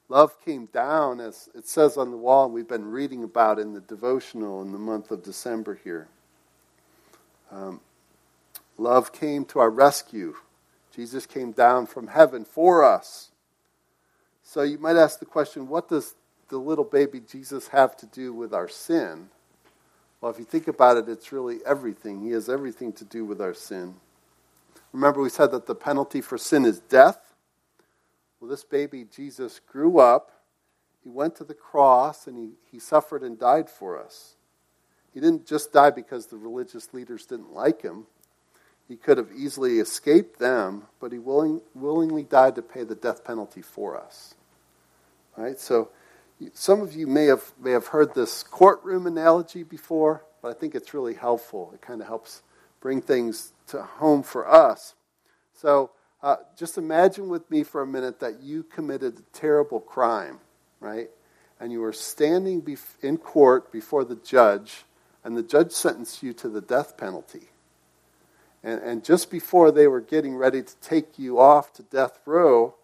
Love 0.10 0.44
came 0.44 0.66
down, 0.74 1.22
as 1.22 1.48
it 1.56 1.70
says 1.70 1.96
on 1.96 2.12
the 2.12 2.18
wall, 2.18 2.44
and 2.44 2.54
we've 2.54 2.68
been 2.68 2.92
reading 2.92 3.24
about 3.24 3.60
in 3.60 3.72
the 3.72 3.80
devotional 3.80 4.62
in 4.62 4.74
the 4.74 4.78
month 4.78 5.10
of 5.10 5.24
December 5.24 5.80
here. 5.82 6.10
Um, 7.50 7.80
love 8.78 9.12
came 9.12 9.46
to 9.46 9.60
our 9.60 9.70
rescue. 9.70 10.36
Jesus 10.96 11.26
came 11.26 11.52
down 11.52 11.86
from 11.88 12.08
heaven 12.08 12.46
for 12.46 12.84
us. 12.84 13.32
So 14.44 14.62
you 14.62 14.78
might 14.78 14.96
ask 14.96 15.20
the 15.20 15.26
question 15.26 15.68
what 15.68 15.90
does 15.90 16.16
the 16.50 16.58
little 16.58 16.84
baby 16.84 17.20
Jesus 17.20 17.70
have 17.70 17.96
to 17.98 18.06
do 18.06 18.34
with 18.34 18.54
our 18.54 18.68
sin? 18.68 19.30
Well, 20.22 20.32
if 20.32 20.40
you 20.40 20.46
think 20.46 20.68
about 20.68 20.98
it, 20.98 21.10
it's 21.10 21.32
really 21.32 21.60
everything. 21.66 22.22
He 22.22 22.32
has 22.32 22.48
everything 22.48 22.94
to 22.94 23.06
do 23.06 23.26
with 23.26 23.42
our 23.42 23.54
sin. 23.54 23.96
Remember, 24.94 25.22
we 25.22 25.30
said 25.30 25.52
that 25.52 25.66
the 25.66 25.76
penalty 25.76 26.22
for 26.22 26.38
sin 26.38 26.64
is 26.64 26.80
death. 26.80 27.34
Well, 28.40 28.50
this 28.50 28.64
baby, 28.64 29.06
Jesus, 29.14 29.60
grew 29.60 30.00
up. 30.00 30.32
He 31.04 31.10
went 31.10 31.36
to 31.38 31.44
the 31.44 31.54
cross 31.54 32.28
and 32.28 32.38
he, 32.38 32.52
he 32.72 32.80
suffered 32.80 33.24
and 33.24 33.38
died 33.38 33.70
for 33.70 34.02
us. 34.02 34.36
He 35.14 35.20
didn't 35.20 35.46
just 35.46 35.74
die 35.74 35.90
because 35.90 36.28
the 36.28 36.38
religious 36.38 36.94
leaders 36.94 37.26
didn't 37.26 37.52
like 37.52 37.82
him. 37.82 38.06
He 38.88 38.98
could 38.98 39.18
have 39.18 39.32
easily 39.36 39.80
escaped 39.80 40.40
them, 40.40 40.84
but 41.00 41.12
he 41.12 41.20
willing, 41.20 41.62
willingly 41.74 42.24
died 42.24 42.56
to 42.56 42.62
pay 42.62 42.84
the 42.84 42.96
death 42.96 43.24
penalty 43.24 43.62
for 43.62 43.98
us. 43.98 44.36
Right? 45.38 45.60
So 45.60 45.90
some 46.54 46.82
of 46.82 46.94
you 46.94 47.08
may 47.08 47.26
have, 47.26 47.54
may 47.60 47.72
have 47.72 47.88
heard 47.88 48.14
this 48.14 48.44
courtroom 48.44 49.08
analogy 49.08 49.64
before, 49.64 50.24
but 50.42 50.56
I 50.56 50.60
think 50.60 50.76
it's 50.76 50.94
really 50.94 51.14
helpful. 51.14 51.72
It 51.74 51.82
kind 51.82 52.02
of 52.02 52.08
helps 52.08 52.42
bring 52.82 53.02
things 53.02 53.54
to 53.68 53.82
home 53.82 54.24
for 54.24 54.48
us. 54.48 54.94
So 55.54 55.92
uh, 56.22 56.38
just 56.58 56.78
imagine 56.78 57.30
with 57.30 57.50
me 57.50 57.64
for 57.64 57.82
a 57.82 57.88
minute 57.88 58.20
that 58.20 58.42
you 58.42 58.64
committed 58.64 59.20
a 59.20 59.38
terrible 59.38 59.80
crime, 59.80 60.40
right? 60.82 61.10
And 61.60 61.72
you 61.72 61.80
were 61.80 61.94
standing 61.94 62.62
bef- 62.62 63.02
in 63.02 63.18
court 63.18 63.72
before 63.72 64.04
the 64.04 64.18
judge, 64.18 64.84
and 65.24 65.38
the 65.38 65.44
judge 65.44 65.72
sentenced 65.72 66.22
you 66.22 66.34
to 66.34 66.50
the 66.50 66.62
death 66.62 66.98
penalty. 66.98 67.50
And, 68.64 68.82
and 68.82 69.04
just 69.04 69.30
before 69.30 69.72
they 69.72 69.88
were 69.88 70.02
getting 70.02 70.36
ready 70.36 70.64
to 70.64 70.76
take 70.78 71.20
you 71.20 71.40
off 71.40 71.74
to 71.74 71.84
death 71.84 72.20
row, 72.26 72.76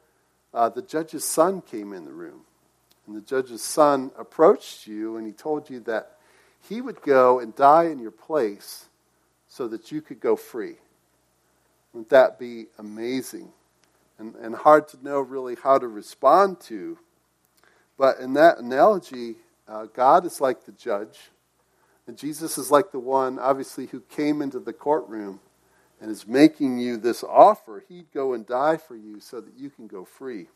uh, 0.53 0.69
the 0.69 0.81
judge's 0.81 1.24
son 1.24 1.62
came 1.62 1.93
in 1.93 2.05
the 2.05 2.12
room. 2.12 2.41
And 3.07 3.15
the 3.15 3.21
judge's 3.21 3.63
son 3.63 4.12
approached 4.17 4.86
you 4.88 5.17
and 5.17 5.25
he 5.25 5.33
told 5.33 5.69
you 5.69 5.79
that 5.81 6.17
he 6.67 6.81
would 6.81 7.01
go 7.01 7.39
and 7.39 7.55
die 7.55 7.86
in 7.86 8.00
your 8.00 8.12
place 8.12 8.86
so 9.48 9.67
that 9.69 9.91
you 9.91 10.01
could 10.01 10.19
go 10.19 10.36
free. 10.36 10.75
Wouldn't 11.93 12.09
that 12.09 12.38
be 12.38 12.65
amazing? 12.77 13.50
And, 14.19 14.36
and 14.36 14.53
hard 14.53 14.88
to 14.89 15.03
know 15.03 15.21
really 15.21 15.55
how 15.55 15.77
to 15.77 15.88
respond 15.88 16.59
to. 16.62 17.00
But 17.98 18.19
in 18.19 18.33
that 18.33 18.59
analogy, 18.59 19.36
uh, 19.67 19.86
God 19.86 20.25
is 20.25 20.41
like 20.41 20.65
the 20.65 20.71
judge, 20.71 21.17
and 22.07 22.17
Jesus 22.17 22.57
is 22.57 22.71
like 22.71 22.91
the 22.91 23.00
one, 23.00 23.39
obviously, 23.39 23.88
who 23.88 24.01
came 24.01 24.41
into 24.41 24.59
the 24.59 24.74
courtroom 24.74 25.39
and 26.01 26.09
is 26.09 26.27
making 26.27 26.79
you 26.79 26.97
this 26.97 27.23
offer. 27.23 27.83
He'd 27.87 28.11
go 28.13 28.33
and 28.33 28.45
die 28.45 28.77
for 28.77 28.95
you 28.95 29.19
so 29.19 29.41
that 29.41 29.57
you 29.57 29.69
can 29.69 29.87
go 29.87 30.05
free. 30.05 30.47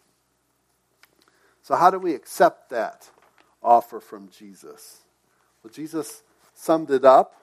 So, 1.61 1.75
how 1.75 1.89
do 1.89 1.99
we 1.99 2.13
accept 2.13 2.69
that 2.69 3.09
offer 3.61 3.99
from 3.99 4.29
Jesus? 4.29 5.01
Well, 5.63 5.71
Jesus 5.71 6.23
summed 6.53 6.91
it 6.91 7.05
up 7.05 7.35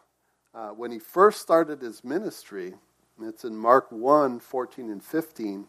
uh, 0.55 0.71
when 0.71 0.91
he 0.91 0.99
first 0.99 1.41
started 1.41 1.81
his 1.81 2.05
ministry. 2.05 2.75
It's 3.23 3.45
in 3.45 3.57
Mark 3.57 3.91
1 3.91 4.41
14 4.41 4.91
and 4.91 5.03
15. 5.03 5.67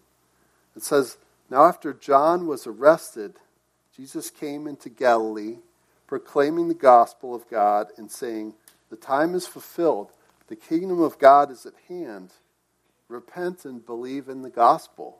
It 0.75 0.83
says, 0.83 1.17
Now 1.49 1.65
after 1.65 1.93
John 1.93 2.47
was 2.47 2.65
arrested, 2.65 3.35
Jesus 3.95 4.29
came 4.29 4.67
into 4.67 4.89
Galilee, 4.89 5.57
proclaiming 6.07 6.67
the 6.67 6.73
gospel 6.73 7.35
of 7.35 7.49
God 7.49 7.87
and 7.97 8.09
saying, 8.09 8.53
The 8.89 8.95
time 8.95 9.35
is 9.35 9.47
fulfilled, 9.47 10.11
The 10.51 10.57
kingdom 10.57 11.01
of 11.01 11.17
God 11.17 11.49
is 11.49 11.65
at 11.65 11.75
hand. 11.87 12.33
Repent 13.07 13.63
and 13.63 13.85
believe 13.85 14.27
in 14.27 14.41
the 14.41 14.49
gospel. 14.49 15.19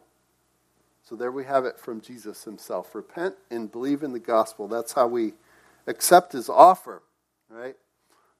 So 1.03 1.15
there 1.15 1.31
we 1.31 1.45
have 1.45 1.63
it 1.63 1.79
from 1.79 2.01
Jesus 2.01 2.43
himself. 2.43 2.93
Repent 2.93 3.35
and 3.49 3.71
believe 3.71 4.03
in 4.03 4.11
the 4.11 4.19
gospel. 4.19 4.67
That's 4.67 4.91
how 4.91 5.07
we 5.07 5.31
accept 5.87 6.33
his 6.33 6.49
offer, 6.49 7.01
right? 7.49 7.77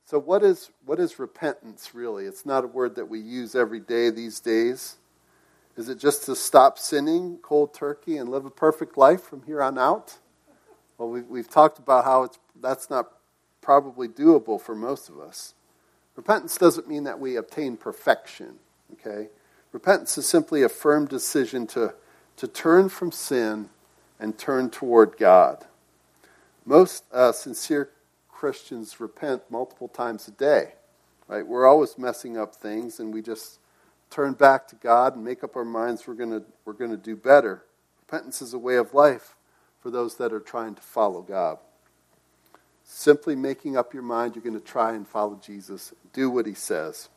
So 0.03 0.19
what 0.19 0.43
is 0.43 0.69
what 0.85 0.99
is 0.99 1.17
repentance 1.17 1.95
really? 1.95 2.25
It's 2.25 2.45
not 2.45 2.65
a 2.65 2.67
word 2.67 2.95
that 2.95 3.07
we 3.07 3.19
use 3.21 3.55
every 3.55 3.79
day 3.79 4.09
these 4.09 4.41
days. 4.41 4.97
Is 5.77 5.87
it 5.87 5.97
just 5.97 6.25
to 6.25 6.35
stop 6.35 6.77
sinning 6.77 7.39
cold 7.41 7.73
turkey 7.73 8.17
and 8.17 8.27
live 8.27 8.43
a 8.43 8.51
perfect 8.51 8.97
life 8.97 9.21
from 9.21 9.43
here 9.43 9.61
on 9.61 9.77
out? 9.77 10.17
Well, 10.97 11.07
we've, 11.07 11.27
we've 11.27 11.49
talked 11.49 11.79
about 11.79 12.03
how 12.03 12.23
it's, 12.23 12.37
that's 12.59 12.89
not 12.89 13.13
probably 13.61 14.09
doable 14.09 14.59
for 14.59 14.75
most 14.75 15.07
of 15.07 15.21
us. 15.21 15.53
Repentance 16.15 16.57
doesn't 16.57 16.87
mean 16.87 17.05
that 17.05 17.19
we 17.19 17.35
obtain 17.35 17.77
perfection, 17.77 18.55
okay? 18.93 19.29
Repentance 19.71 20.17
is 20.17 20.25
simply 20.27 20.63
a 20.63 20.69
firm 20.69 21.05
decision 21.05 21.65
to, 21.67 21.93
to 22.37 22.47
turn 22.47 22.89
from 22.89 23.11
sin 23.11 23.69
and 24.19 24.37
turn 24.37 24.69
toward 24.69 25.17
God. 25.17 25.65
Most 26.65 27.05
uh, 27.11 27.31
sincere 27.31 27.89
Christians 28.29 28.99
repent 28.99 29.43
multiple 29.49 29.87
times 29.87 30.27
a 30.27 30.31
day, 30.31 30.73
right? 31.27 31.45
We're 31.45 31.65
always 31.67 31.97
messing 31.97 32.37
up 32.37 32.55
things, 32.55 32.99
and 32.99 33.13
we 33.13 33.21
just 33.21 33.59
turn 34.09 34.33
back 34.33 34.67
to 34.67 34.75
God 34.75 35.15
and 35.15 35.23
make 35.23 35.43
up 35.43 35.55
our 35.55 35.65
minds 35.65 36.05
we're 36.05 36.15
going 36.15 36.43
we're 36.65 36.73
going 36.73 36.91
to 36.91 36.97
do 36.97 37.15
better. 37.15 37.63
Repentance 38.01 38.41
is 38.41 38.53
a 38.53 38.59
way 38.59 38.75
of 38.75 38.93
life 38.93 39.35
for 39.79 39.89
those 39.89 40.17
that 40.17 40.33
are 40.33 40.39
trying 40.39 40.75
to 40.75 40.81
follow 40.81 41.21
God. 41.21 41.57
Simply 42.93 43.37
making 43.37 43.77
up 43.77 43.93
your 43.93 44.03
mind 44.03 44.35
you're 44.35 44.43
going 44.43 44.53
to 44.53 44.59
try 44.59 44.93
and 44.93 45.07
follow 45.07 45.39
Jesus, 45.41 45.93
do 46.11 46.29
what 46.29 46.45
he 46.45 46.53
says. 46.53 47.07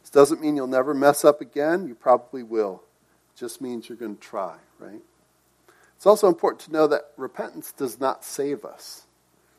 This 0.00 0.08
doesn't 0.08 0.40
mean 0.40 0.56
you'll 0.56 0.66
never 0.66 0.94
mess 0.94 1.26
up 1.26 1.42
again. 1.42 1.86
You 1.86 1.94
probably 1.94 2.42
will. 2.42 2.82
It 3.34 3.38
just 3.38 3.60
means 3.60 3.86
you're 3.86 3.98
going 3.98 4.16
to 4.16 4.20
try, 4.20 4.56
right? 4.78 5.02
It's 5.94 6.06
also 6.06 6.26
important 6.26 6.62
to 6.62 6.72
know 6.72 6.86
that 6.86 7.12
repentance 7.18 7.70
does 7.70 8.00
not 8.00 8.24
save 8.24 8.64
us, 8.64 9.04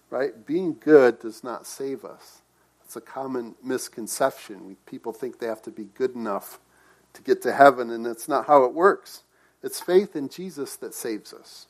right? 0.09 0.45
Being 0.47 0.75
good 0.79 1.19
does 1.19 1.43
not 1.43 1.67
save 1.67 2.03
us. 2.03 2.41
It's 2.83 2.95
a 2.95 3.01
common 3.01 3.53
misconception. 3.63 4.77
People 4.87 5.13
think 5.13 5.37
they 5.37 5.47
have 5.47 5.61
to 5.61 5.71
be 5.71 5.89
good 5.93 6.15
enough 6.15 6.59
to 7.13 7.21
get 7.21 7.43
to 7.43 7.53
heaven, 7.53 7.91
and 7.91 8.03
that's 8.03 8.27
not 8.27 8.47
how 8.47 8.63
it 8.63 8.73
works. 8.73 9.21
It's 9.61 9.79
faith 9.79 10.15
in 10.15 10.27
Jesus 10.27 10.75
that 10.77 10.95
saves 10.95 11.33
us. 11.33 11.67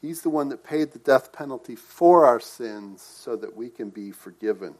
He's 0.00 0.22
the 0.22 0.30
one 0.30 0.48
that 0.50 0.64
paid 0.64 0.92
the 0.92 0.98
death 0.98 1.32
penalty 1.32 1.76
for 1.76 2.26
our 2.26 2.40
sins 2.40 3.02
so 3.02 3.36
that 3.36 3.56
we 3.56 3.68
can 3.70 3.90
be 3.90 4.12
forgiven. 4.12 4.74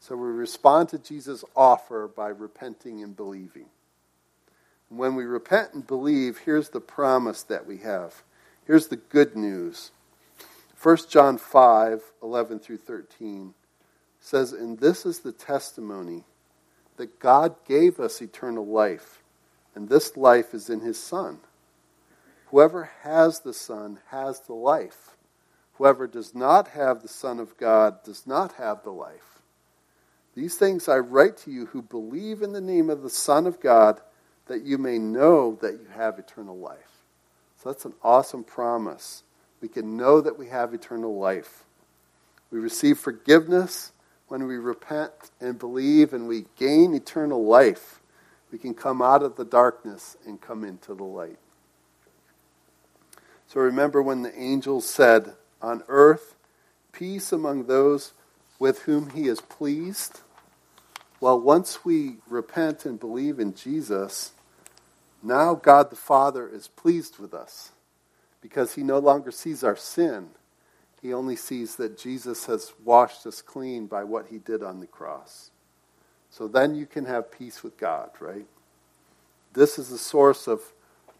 So 0.00 0.16
we 0.16 0.28
respond 0.28 0.90
to 0.90 0.98
Jesus' 0.98 1.44
offer 1.56 2.08
by 2.08 2.28
repenting 2.28 3.02
and 3.02 3.16
believing. 3.16 3.66
when 4.90 5.16
we 5.16 5.24
repent 5.24 5.74
and 5.74 5.86
believe, 5.86 6.38
here's 6.38 6.70
the 6.70 6.80
promise 6.80 7.42
that 7.44 7.66
we 7.66 7.78
have. 7.78 8.22
Here's 8.66 8.88
the 8.88 8.96
good 8.96 9.36
news. 9.36 9.90
1 10.82 10.98
John 11.10 11.38
5 11.38 12.02
11 12.22 12.58
through 12.60 12.78
13 12.78 13.54
says, 14.20 14.52
And 14.52 14.78
this 14.78 15.06
is 15.06 15.20
the 15.20 15.32
testimony 15.32 16.24
that 16.96 17.18
God 17.20 17.56
gave 17.66 18.00
us 18.00 18.22
eternal 18.22 18.66
life, 18.66 19.22
and 19.74 19.88
this 19.88 20.16
life 20.16 20.54
is 20.54 20.70
in 20.70 20.80
his 20.80 20.98
Son. 20.98 21.40
Whoever 22.46 22.90
has 23.02 23.40
the 23.40 23.52
Son 23.52 23.98
has 24.08 24.40
the 24.40 24.54
life. 24.54 25.16
Whoever 25.74 26.06
does 26.06 26.34
not 26.34 26.68
have 26.68 27.02
the 27.02 27.08
Son 27.08 27.38
of 27.38 27.56
God 27.56 28.02
does 28.04 28.26
not 28.26 28.52
have 28.52 28.82
the 28.82 28.90
life. 28.90 29.40
These 30.34 30.56
things 30.56 30.88
I 30.88 30.98
write 30.98 31.36
to 31.38 31.50
you 31.50 31.66
who 31.66 31.82
believe 31.82 32.42
in 32.42 32.52
the 32.52 32.60
name 32.60 32.90
of 32.90 33.02
the 33.02 33.10
Son 33.10 33.46
of 33.46 33.60
God, 33.60 34.00
that 34.46 34.62
you 34.62 34.78
may 34.78 34.98
know 34.98 35.58
that 35.60 35.72
you 35.72 35.86
have 35.94 36.18
eternal 36.18 36.56
life. 36.56 37.02
So 37.62 37.70
that's 37.70 37.84
an 37.84 37.94
awesome 38.02 38.44
promise. 38.44 39.22
We 39.60 39.68
can 39.68 39.96
know 39.96 40.20
that 40.20 40.38
we 40.38 40.48
have 40.48 40.72
eternal 40.72 41.18
life. 41.18 41.64
We 42.50 42.58
receive 42.60 42.98
forgiveness 42.98 43.92
when 44.28 44.46
we 44.46 44.56
repent 44.56 45.12
and 45.40 45.58
believe 45.58 46.12
and 46.12 46.26
we 46.26 46.46
gain 46.56 46.94
eternal 46.94 47.44
life, 47.44 48.00
we 48.50 48.58
can 48.58 48.74
come 48.74 49.00
out 49.00 49.22
of 49.22 49.36
the 49.36 49.44
darkness 49.44 50.16
and 50.26 50.40
come 50.40 50.64
into 50.64 50.94
the 50.94 51.04
light. 51.04 51.38
So 53.48 53.60
remember 53.60 54.02
when 54.02 54.22
the 54.22 54.38
angels 54.38 54.88
said, 54.88 55.34
On 55.62 55.82
earth, 55.88 56.34
peace 56.92 57.32
among 57.32 57.66
those 57.66 58.12
with 58.58 58.82
whom 58.82 59.10
he 59.10 59.28
is 59.28 59.40
pleased? 59.40 60.20
Well, 61.20 61.40
once 61.40 61.84
we 61.84 62.16
repent 62.28 62.84
and 62.84 63.00
believe 63.00 63.38
in 63.38 63.54
Jesus, 63.54 64.32
now 65.22 65.54
God 65.54 65.90
the 65.90 65.96
Father 65.96 66.48
is 66.48 66.68
pleased 66.68 67.18
with 67.18 67.32
us 67.32 67.72
because 68.40 68.74
he 68.74 68.82
no 68.82 68.98
longer 68.98 69.30
sees 69.30 69.64
our 69.64 69.76
sin 69.76 70.30
he 71.06 71.12
only 71.14 71.36
sees 71.36 71.76
that 71.76 71.96
Jesus 71.96 72.46
has 72.46 72.72
washed 72.84 73.26
us 73.26 73.42
clean 73.42 73.86
by 73.86 74.04
what 74.04 74.26
he 74.28 74.38
did 74.38 74.62
on 74.62 74.80
the 74.80 74.88
cross. 74.88 75.52
So 76.30 76.48
then 76.48 76.74
you 76.74 76.86
can 76.86 77.04
have 77.04 77.30
peace 77.30 77.62
with 77.62 77.76
God, 77.76 78.10
right? 78.18 78.46
This 79.52 79.78
is 79.78 79.88
the 79.88 79.98
source 79.98 80.48
of 80.48 80.60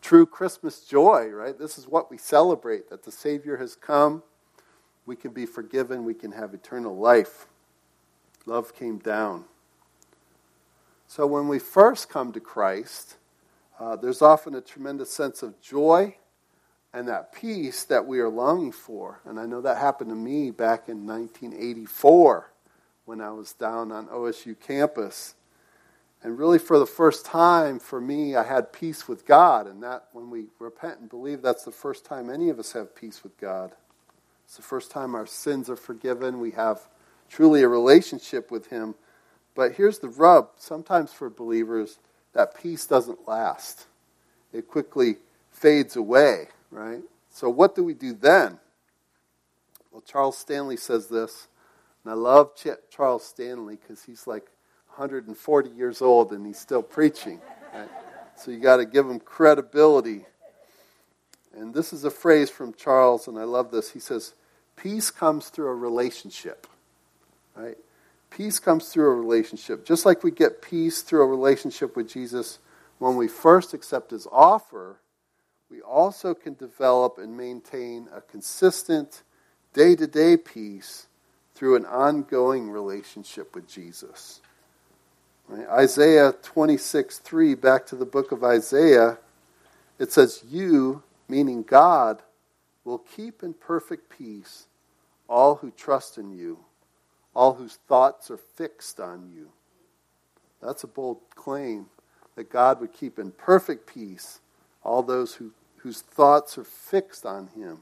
true 0.06 0.24
Christmas 0.24 0.82
joy, 0.82 1.30
right? 1.30 1.58
This 1.58 1.78
is 1.78 1.88
what 1.88 2.12
we 2.12 2.16
celebrate 2.16 2.90
that 2.90 3.02
the 3.02 3.10
Savior 3.10 3.56
has 3.56 3.74
come. 3.74 4.22
We 5.04 5.16
can 5.16 5.32
be 5.32 5.46
forgiven, 5.46 6.04
we 6.04 6.14
can 6.14 6.30
have 6.30 6.54
eternal 6.54 6.96
life. 6.96 7.48
Love 8.46 8.72
came 8.72 8.98
down. 8.98 9.46
So 11.08 11.26
when 11.26 11.48
we 11.48 11.58
first 11.58 12.08
come 12.08 12.32
to 12.34 12.40
Christ, 12.40 13.16
uh, 13.80 13.96
there's 13.96 14.22
often 14.22 14.54
a 14.54 14.60
tremendous 14.60 15.10
sense 15.10 15.42
of 15.42 15.60
joy 15.60 16.14
and 16.94 17.08
that 17.08 17.32
peace 17.32 17.82
that 17.84 18.06
we 18.06 18.20
are 18.20 18.28
longing 18.28 18.70
for. 18.70 19.20
And 19.24 19.40
I 19.40 19.46
know 19.46 19.60
that 19.60 19.78
happened 19.78 20.10
to 20.10 20.16
me 20.16 20.52
back 20.52 20.88
in 20.88 21.04
1984 21.04 22.52
when 23.06 23.20
I 23.20 23.30
was 23.30 23.54
down 23.54 23.90
on 23.90 24.06
OSU 24.06 24.54
campus. 24.60 25.34
And 26.26 26.36
really, 26.36 26.58
for 26.58 26.80
the 26.80 26.86
first 26.86 27.24
time 27.24 27.78
for 27.78 28.00
me, 28.00 28.34
I 28.34 28.42
had 28.42 28.72
peace 28.72 29.06
with 29.06 29.24
God. 29.24 29.68
And 29.68 29.80
that, 29.84 30.08
when 30.12 30.28
we 30.28 30.46
repent 30.58 30.98
and 30.98 31.08
believe, 31.08 31.40
that's 31.40 31.64
the 31.64 31.70
first 31.70 32.04
time 32.04 32.28
any 32.28 32.48
of 32.48 32.58
us 32.58 32.72
have 32.72 32.96
peace 32.96 33.22
with 33.22 33.38
God. 33.38 33.70
It's 34.44 34.56
the 34.56 34.62
first 34.62 34.90
time 34.90 35.14
our 35.14 35.26
sins 35.26 35.70
are 35.70 35.76
forgiven. 35.76 36.40
We 36.40 36.50
have 36.50 36.80
truly 37.30 37.62
a 37.62 37.68
relationship 37.68 38.50
with 38.50 38.66
Him. 38.66 38.96
But 39.54 39.74
here's 39.74 40.00
the 40.00 40.08
rub 40.08 40.48
sometimes 40.56 41.12
for 41.12 41.30
believers, 41.30 42.00
that 42.32 42.60
peace 42.60 42.86
doesn't 42.86 43.28
last, 43.28 43.86
it 44.52 44.66
quickly 44.66 45.18
fades 45.52 45.94
away 45.94 46.48
right? 46.72 47.02
So, 47.30 47.48
what 47.48 47.74
do 47.74 47.84
we 47.84 47.94
do 47.94 48.12
then? 48.12 48.58
Well, 49.92 50.02
Charles 50.02 50.36
Stanley 50.36 50.76
says 50.76 51.08
this, 51.08 51.48
and 52.04 52.12
I 52.12 52.16
love 52.16 52.54
Ch- 52.56 52.80
Charles 52.90 53.24
Stanley 53.24 53.76
because 53.76 54.02
he's 54.02 54.26
like 54.26 54.50
140 54.96 55.70
years 55.70 56.02
old 56.02 56.32
and 56.32 56.46
he's 56.46 56.58
still 56.58 56.82
preaching. 56.82 57.40
Right? 57.74 57.88
So, 58.36 58.50
you 58.50 58.58
got 58.58 58.76
to 58.76 58.86
give 58.86 59.08
him 59.08 59.20
credibility. 59.20 60.26
And 61.56 61.72
this 61.72 61.92
is 61.92 62.04
a 62.04 62.10
phrase 62.10 62.50
from 62.50 62.74
Charles, 62.74 63.28
and 63.28 63.38
I 63.38 63.44
love 63.44 63.70
this. 63.70 63.92
He 63.92 64.00
says, 64.00 64.34
Peace 64.76 65.10
comes 65.10 65.48
through 65.48 65.68
a 65.68 65.74
relationship, 65.74 66.66
right? 67.54 67.78
Peace 68.28 68.58
comes 68.58 68.90
through 68.90 69.10
a 69.10 69.14
relationship. 69.14 69.86
Just 69.86 70.04
like 70.04 70.22
we 70.22 70.30
get 70.30 70.60
peace 70.60 71.00
through 71.00 71.22
a 71.22 71.26
relationship 71.26 71.96
with 71.96 72.10
Jesus 72.10 72.58
when 72.98 73.16
we 73.16 73.26
first 73.26 73.72
accept 73.72 74.10
his 74.10 74.26
offer 74.30 74.98
we 75.70 75.80
also 75.80 76.34
can 76.34 76.54
develop 76.54 77.18
and 77.18 77.36
maintain 77.36 78.08
a 78.14 78.20
consistent 78.20 79.22
day 79.72 79.96
to 79.96 80.06
day 80.06 80.36
peace 80.36 81.08
through 81.54 81.76
an 81.76 81.86
ongoing 81.86 82.70
relationship 82.70 83.54
with 83.54 83.68
Jesus. 83.68 84.40
Right? 85.48 85.68
Isaiah 85.68 86.34
26 86.42 87.18
3, 87.18 87.54
back 87.54 87.86
to 87.86 87.96
the 87.96 88.04
book 88.04 88.32
of 88.32 88.42
Isaiah, 88.42 89.18
it 89.98 90.12
says, 90.12 90.42
You, 90.48 91.02
meaning 91.28 91.62
God, 91.62 92.22
will 92.84 92.98
keep 92.98 93.42
in 93.42 93.54
perfect 93.54 94.10
peace 94.10 94.66
all 95.28 95.56
who 95.56 95.70
trust 95.70 96.18
in 96.18 96.36
you, 96.36 96.58
all 97.34 97.54
whose 97.54 97.78
thoughts 97.88 98.30
are 98.30 98.36
fixed 98.36 99.00
on 99.00 99.30
you. 99.34 99.50
That's 100.62 100.84
a 100.84 100.88
bold 100.88 101.18
claim 101.34 101.86
that 102.36 102.50
God 102.50 102.80
would 102.80 102.92
keep 102.92 103.18
in 103.18 103.32
perfect 103.32 103.86
peace 103.86 104.40
all 104.82 105.02
those 105.02 105.34
who, 105.34 105.52
whose 105.78 106.00
thoughts 106.00 106.56
are 106.58 106.64
fixed 106.64 107.26
on 107.26 107.48
Him. 107.48 107.78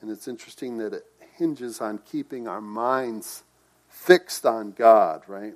And 0.00 0.10
it's 0.10 0.28
interesting 0.28 0.78
that 0.78 0.94
it 0.94 1.04
hinges 1.36 1.80
on 1.80 1.98
keeping 1.98 2.48
our 2.48 2.60
minds 2.60 3.42
fixed 3.88 4.46
on 4.46 4.72
God, 4.72 5.22
right? 5.26 5.54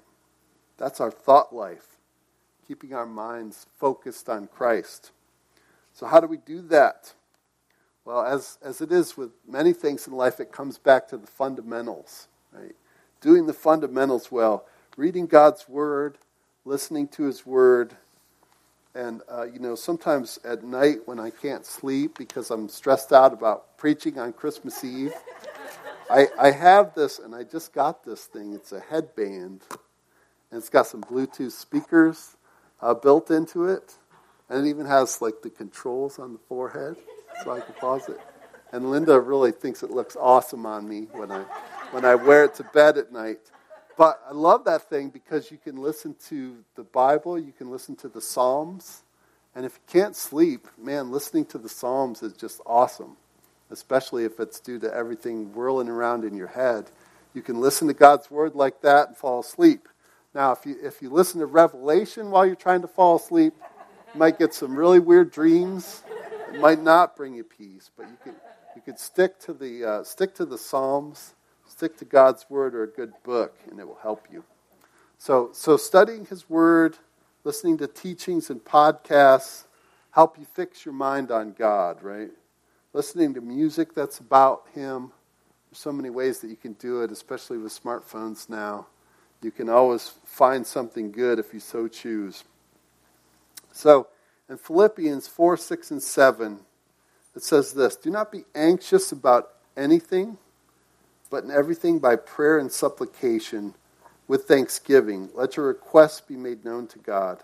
That's 0.76 1.00
our 1.00 1.10
thought 1.10 1.54
life, 1.54 1.98
keeping 2.66 2.94
our 2.94 3.06
minds 3.06 3.66
focused 3.78 4.28
on 4.28 4.48
Christ. 4.48 5.12
So, 5.92 6.06
how 6.06 6.20
do 6.20 6.26
we 6.26 6.38
do 6.38 6.60
that? 6.62 7.14
Well, 8.04 8.24
as, 8.24 8.58
as 8.62 8.80
it 8.80 8.92
is 8.92 9.16
with 9.16 9.30
many 9.48 9.72
things 9.72 10.06
in 10.06 10.12
life, 10.12 10.40
it 10.40 10.52
comes 10.52 10.76
back 10.76 11.08
to 11.08 11.16
the 11.16 11.26
fundamentals, 11.26 12.28
right? 12.52 12.74
doing 13.24 13.46
the 13.46 13.54
fundamentals 13.54 14.30
well, 14.30 14.66
reading 14.98 15.26
God's 15.26 15.66
Word, 15.66 16.18
listening 16.66 17.08
to 17.08 17.24
His 17.24 17.46
Word. 17.46 17.96
And, 18.94 19.22
uh, 19.32 19.44
you 19.44 19.58
know, 19.58 19.74
sometimes 19.74 20.38
at 20.44 20.62
night 20.62 20.98
when 21.06 21.18
I 21.18 21.30
can't 21.30 21.64
sleep 21.64 22.18
because 22.18 22.50
I'm 22.50 22.68
stressed 22.68 23.14
out 23.14 23.32
about 23.32 23.78
preaching 23.78 24.18
on 24.18 24.34
Christmas 24.34 24.84
Eve, 24.84 25.14
I, 26.10 26.28
I 26.38 26.50
have 26.50 26.94
this, 26.94 27.18
and 27.18 27.34
I 27.34 27.44
just 27.44 27.72
got 27.72 28.04
this 28.04 28.26
thing. 28.26 28.52
It's 28.52 28.72
a 28.72 28.80
headband, 28.80 29.62
and 30.50 30.58
it's 30.58 30.68
got 30.68 30.86
some 30.86 31.02
Bluetooth 31.02 31.52
speakers 31.52 32.36
uh, 32.80 32.94
built 32.94 33.30
into 33.30 33.64
it. 33.66 33.96
And 34.48 34.66
it 34.66 34.68
even 34.68 34.86
has, 34.86 35.22
like, 35.22 35.42
the 35.42 35.50
controls 35.50 36.18
on 36.18 36.32
the 36.32 36.38
forehead 36.48 36.96
so 37.42 37.52
I 37.52 37.60
can 37.60 37.74
pause 37.74 38.08
it. 38.08 38.20
And 38.72 38.90
Linda 38.90 39.18
really 39.18 39.52
thinks 39.52 39.82
it 39.82 39.90
looks 39.90 40.16
awesome 40.20 40.66
on 40.66 40.88
me 40.88 41.08
when 41.12 41.30
I, 41.30 41.44
when 41.92 42.04
I 42.04 42.14
wear 42.14 42.44
it 42.44 42.54
to 42.56 42.64
bed 42.64 42.98
at 42.98 43.12
night. 43.12 43.38
But 43.96 44.20
I 44.28 44.32
love 44.32 44.64
that 44.64 44.90
thing 44.90 45.10
because 45.10 45.50
you 45.50 45.58
can 45.58 45.76
listen 45.76 46.16
to 46.28 46.56
the 46.74 46.82
Bible, 46.82 47.38
you 47.38 47.52
can 47.52 47.70
listen 47.70 47.94
to 47.96 48.08
the 48.08 48.20
Psalms. 48.20 49.02
And 49.54 49.64
if 49.64 49.74
you 49.74 50.00
can't 50.00 50.16
sleep, 50.16 50.66
man, 50.76 51.12
listening 51.12 51.44
to 51.46 51.58
the 51.58 51.68
Psalms 51.68 52.22
is 52.22 52.32
just 52.32 52.60
awesome, 52.66 53.16
especially 53.70 54.24
if 54.24 54.40
it's 54.40 54.58
due 54.58 54.80
to 54.80 54.92
everything 54.92 55.54
whirling 55.54 55.88
around 55.88 56.24
in 56.24 56.36
your 56.36 56.48
head. 56.48 56.90
You 57.34 57.42
can 57.42 57.60
listen 57.60 57.86
to 57.88 57.94
God's 57.94 58.30
Word 58.30 58.56
like 58.56 58.82
that 58.82 59.08
and 59.08 59.16
fall 59.16 59.40
asleep. 59.40 59.88
Now, 60.34 60.52
if 60.52 60.66
you, 60.66 60.76
if 60.82 61.00
you 61.00 61.10
listen 61.10 61.40
to 61.40 61.46
Revelation 61.46 62.30
while 62.30 62.44
you're 62.44 62.56
trying 62.56 62.82
to 62.82 62.88
fall 62.88 63.16
asleep, 63.16 63.54
you 64.12 64.18
might 64.18 64.38
get 64.38 64.52
some 64.52 64.76
really 64.76 64.98
weird 64.98 65.30
dreams. 65.30 66.02
It 66.52 66.60
might 66.60 66.82
not 66.82 67.16
bring 67.16 67.34
you 67.34 67.44
peace, 67.44 67.90
but 67.96 68.08
you 68.08 68.16
can, 68.22 68.34
you 68.74 68.82
could 68.82 68.98
stick 68.98 69.38
to 69.40 69.52
the, 69.52 69.84
uh, 69.84 70.04
stick 70.04 70.34
to 70.36 70.44
the 70.44 70.58
Psalms 70.58 71.34
Stick 71.74 71.96
to 71.96 72.04
God's 72.04 72.46
Word 72.48 72.74
or 72.74 72.84
a 72.84 72.88
good 72.88 73.12
book, 73.24 73.56
and 73.68 73.80
it 73.80 73.88
will 73.88 73.98
help 74.00 74.28
you. 74.30 74.44
So, 75.18 75.50
so 75.52 75.76
studying 75.76 76.24
His 76.26 76.48
Word, 76.48 76.98
listening 77.42 77.78
to 77.78 77.88
teachings 77.88 78.48
and 78.48 78.64
podcasts, 78.64 79.64
help 80.12 80.38
you 80.38 80.44
fix 80.44 80.84
your 80.84 80.94
mind 80.94 81.32
on 81.32 81.52
God, 81.52 82.02
right? 82.02 82.30
Listening 82.92 83.34
to 83.34 83.40
music 83.40 83.92
that's 83.92 84.20
about 84.20 84.66
Him. 84.72 85.10
There's 85.68 85.78
so 85.78 85.90
many 85.90 86.10
ways 86.10 86.38
that 86.40 86.48
you 86.48 86.56
can 86.56 86.74
do 86.74 87.02
it, 87.02 87.10
especially 87.10 87.58
with 87.58 87.72
smartphones 87.72 88.48
now. 88.48 88.86
You 89.44 89.50
can 89.50 89.68
always 89.68 90.12
find 90.24 90.66
something 90.66 91.12
good 91.12 91.38
if 91.38 91.52
you 91.52 91.60
so 91.60 91.86
choose. 91.86 92.44
So, 93.72 94.08
in 94.48 94.56
Philippians 94.56 95.28
4, 95.28 95.56
6, 95.56 95.90
and 95.90 96.02
7, 96.02 96.60
it 97.36 97.42
says 97.42 97.72
this 97.72 97.96
Do 97.96 98.10
not 98.10 98.32
be 98.32 98.44
anxious 98.54 99.12
about 99.12 99.50
anything 99.76 100.38
but 101.34 101.42
in 101.42 101.50
everything 101.50 101.98
by 101.98 102.14
prayer 102.14 102.58
and 102.58 102.70
supplication 102.70 103.74
with 104.28 104.44
thanksgiving. 104.44 105.28
Let 105.34 105.56
your 105.56 105.66
requests 105.66 106.20
be 106.20 106.36
made 106.36 106.64
known 106.64 106.86
to 106.86 106.98
God. 107.00 107.42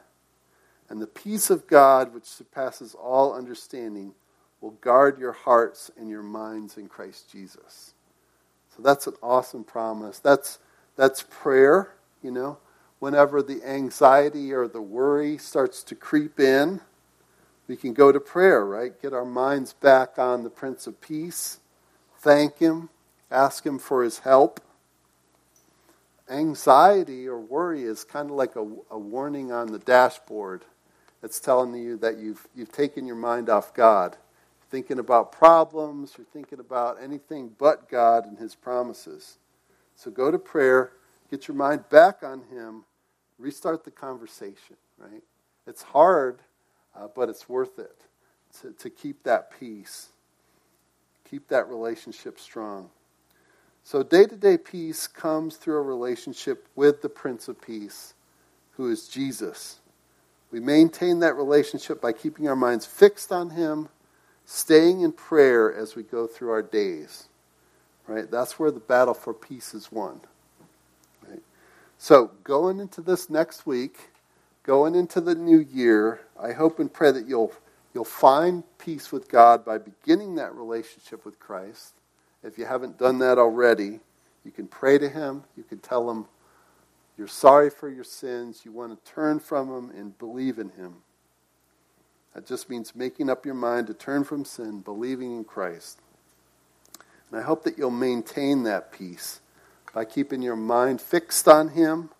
And 0.88 1.02
the 1.02 1.08
peace 1.08 1.50
of 1.50 1.66
God, 1.66 2.14
which 2.14 2.24
surpasses 2.24 2.94
all 2.94 3.34
understanding, 3.34 4.14
will 4.60 4.72
guard 4.72 5.18
your 5.18 5.32
hearts 5.32 5.90
and 5.96 6.08
your 6.08 6.22
minds 6.22 6.76
in 6.76 6.88
Christ 6.88 7.32
Jesus. 7.32 7.94
So 8.76 8.82
that's 8.82 9.08
an 9.08 9.14
awesome 9.22 9.64
promise. 9.64 10.20
That's, 10.20 10.60
that's 11.00 11.24
prayer, 11.30 11.94
you 12.22 12.30
know. 12.30 12.58
Whenever 12.98 13.42
the 13.42 13.66
anxiety 13.66 14.52
or 14.52 14.68
the 14.68 14.82
worry 14.82 15.38
starts 15.38 15.82
to 15.84 15.94
creep 15.94 16.38
in, 16.38 16.82
we 17.66 17.74
can 17.74 17.94
go 17.94 18.12
to 18.12 18.20
prayer, 18.20 18.66
right? 18.66 19.00
Get 19.00 19.14
our 19.14 19.24
minds 19.24 19.72
back 19.72 20.18
on 20.18 20.42
the 20.42 20.50
Prince 20.50 20.86
of 20.86 21.00
Peace, 21.00 21.58
thank 22.18 22.58
Him, 22.58 22.90
ask 23.30 23.64
Him 23.64 23.78
for 23.78 24.02
His 24.04 24.18
help. 24.18 24.60
Anxiety 26.28 27.26
or 27.26 27.40
worry 27.40 27.82
is 27.82 28.04
kind 28.04 28.28
of 28.28 28.36
like 28.36 28.54
a, 28.56 28.68
a 28.90 28.98
warning 28.98 29.52
on 29.52 29.72
the 29.72 29.78
dashboard. 29.78 30.66
It's 31.22 31.40
telling 31.40 31.74
you 31.76 31.96
that 31.96 32.18
you've, 32.18 32.46
you've 32.54 32.72
taken 32.72 33.06
your 33.06 33.16
mind 33.16 33.48
off 33.48 33.72
God. 33.72 34.18
Thinking 34.70 34.98
about 34.98 35.32
problems, 35.32 36.12
you're 36.18 36.26
thinking 36.30 36.60
about 36.60 36.98
anything 37.02 37.52
but 37.58 37.88
God 37.88 38.26
and 38.26 38.36
His 38.36 38.54
promises. 38.54 39.38
So 40.00 40.10
go 40.10 40.30
to 40.30 40.38
prayer, 40.38 40.92
get 41.30 41.46
your 41.46 41.58
mind 41.58 41.86
back 41.90 42.22
on 42.22 42.40
Him, 42.50 42.84
restart 43.38 43.84
the 43.84 43.90
conversation, 43.90 44.76
right? 44.96 45.22
It's 45.66 45.82
hard, 45.82 46.38
uh, 46.96 47.08
but 47.14 47.28
it's 47.28 47.50
worth 47.50 47.78
it 47.78 48.00
to, 48.62 48.72
to 48.72 48.88
keep 48.88 49.24
that 49.24 49.50
peace, 49.60 50.08
keep 51.28 51.48
that 51.48 51.68
relationship 51.68 52.40
strong. 52.40 52.88
So 53.84 54.02
day 54.02 54.24
to 54.24 54.36
day 54.36 54.56
peace 54.56 55.06
comes 55.06 55.56
through 55.56 55.76
a 55.76 55.82
relationship 55.82 56.66
with 56.74 57.02
the 57.02 57.10
Prince 57.10 57.46
of 57.46 57.60
Peace, 57.60 58.14
who 58.78 58.90
is 58.90 59.06
Jesus. 59.06 59.80
We 60.50 60.60
maintain 60.60 61.18
that 61.18 61.36
relationship 61.36 62.00
by 62.00 62.14
keeping 62.14 62.48
our 62.48 62.56
minds 62.56 62.86
fixed 62.86 63.30
on 63.32 63.50
Him, 63.50 63.90
staying 64.46 65.02
in 65.02 65.12
prayer 65.12 65.70
as 65.70 65.94
we 65.94 66.04
go 66.04 66.26
through 66.26 66.52
our 66.52 66.62
days. 66.62 67.26
Right? 68.10 68.30
That's 68.30 68.58
where 68.58 68.70
the 68.70 68.80
battle 68.80 69.14
for 69.14 69.32
peace 69.32 69.74
is 69.74 69.92
won. 69.92 70.20
Right? 71.28 71.42
So, 71.98 72.32
going 72.42 72.80
into 72.80 73.00
this 73.00 73.30
next 73.30 73.66
week, 73.66 74.10
going 74.64 74.94
into 74.94 75.20
the 75.20 75.34
new 75.34 75.60
year, 75.60 76.20
I 76.40 76.52
hope 76.52 76.80
and 76.80 76.92
pray 76.92 77.12
that 77.12 77.28
you'll, 77.28 77.52
you'll 77.94 78.04
find 78.04 78.64
peace 78.78 79.12
with 79.12 79.28
God 79.28 79.64
by 79.64 79.78
beginning 79.78 80.34
that 80.36 80.54
relationship 80.54 81.24
with 81.24 81.38
Christ 81.38 82.00
if 82.42 82.56
you 82.58 82.64
haven't 82.64 82.98
done 82.98 83.18
that 83.18 83.38
already, 83.38 84.00
you 84.44 84.50
can 84.50 84.66
pray 84.66 84.98
to 84.98 85.08
Him. 85.08 85.44
You 85.56 85.62
can 85.62 85.78
tell 85.78 86.10
Him 86.10 86.26
you're 87.18 87.28
sorry 87.28 87.68
for 87.68 87.88
your 87.88 88.04
sins. 88.04 88.62
You 88.64 88.72
want 88.72 89.04
to 89.04 89.12
turn 89.12 89.40
from 89.40 89.68
them 89.68 89.90
and 89.94 90.18
believe 90.18 90.58
in 90.58 90.70
Him. 90.70 90.96
That 92.34 92.46
just 92.46 92.70
means 92.70 92.94
making 92.94 93.28
up 93.28 93.44
your 93.44 93.54
mind 93.54 93.88
to 93.88 93.94
turn 93.94 94.24
from 94.24 94.44
sin, 94.44 94.80
believing 94.80 95.36
in 95.36 95.44
Christ. 95.44 96.00
And 97.30 97.40
I 97.40 97.42
hope 97.42 97.64
that 97.64 97.78
you'll 97.78 97.90
maintain 97.90 98.64
that 98.64 98.92
peace 98.92 99.40
by 99.94 100.04
keeping 100.04 100.42
your 100.42 100.56
mind 100.56 101.00
fixed 101.00 101.48
on 101.48 101.68
Him, 101.68 102.10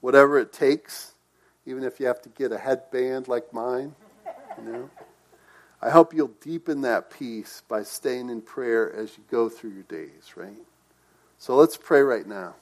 whatever 0.00 0.38
it 0.38 0.52
takes, 0.52 1.12
even 1.66 1.84
if 1.84 2.00
you 2.00 2.06
have 2.06 2.22
to 2.22 2.28
get 2.30 2.52
a 2.52 2.58
headband 2.58 3.28
like 3.28 3.52
mine, 3.52 3.94
you 4.58 4.72
know. 4.72 4.90
I 5.82 5.90
hope 5.90 6.12
you'll 6.12 6.34
deepen 6.42 6.82
that 6.82 7.10
peace 7.10 7.62
by 7.66 7.84
staying 7.84 8.28
in 8.28 8.42
prayer 8.42 8.92
as 8.92 9.16
you 9.16 9.24
go 9.30 9.48
through 9.48 9.70
your 9.70 9.84
days, 9.84 10.36
right? 10.36 10.58
So 11.38 11.56
let's 11.56 11.76
pray 11.76 12.02
right 12.02 12.26
now. 12.26 12.54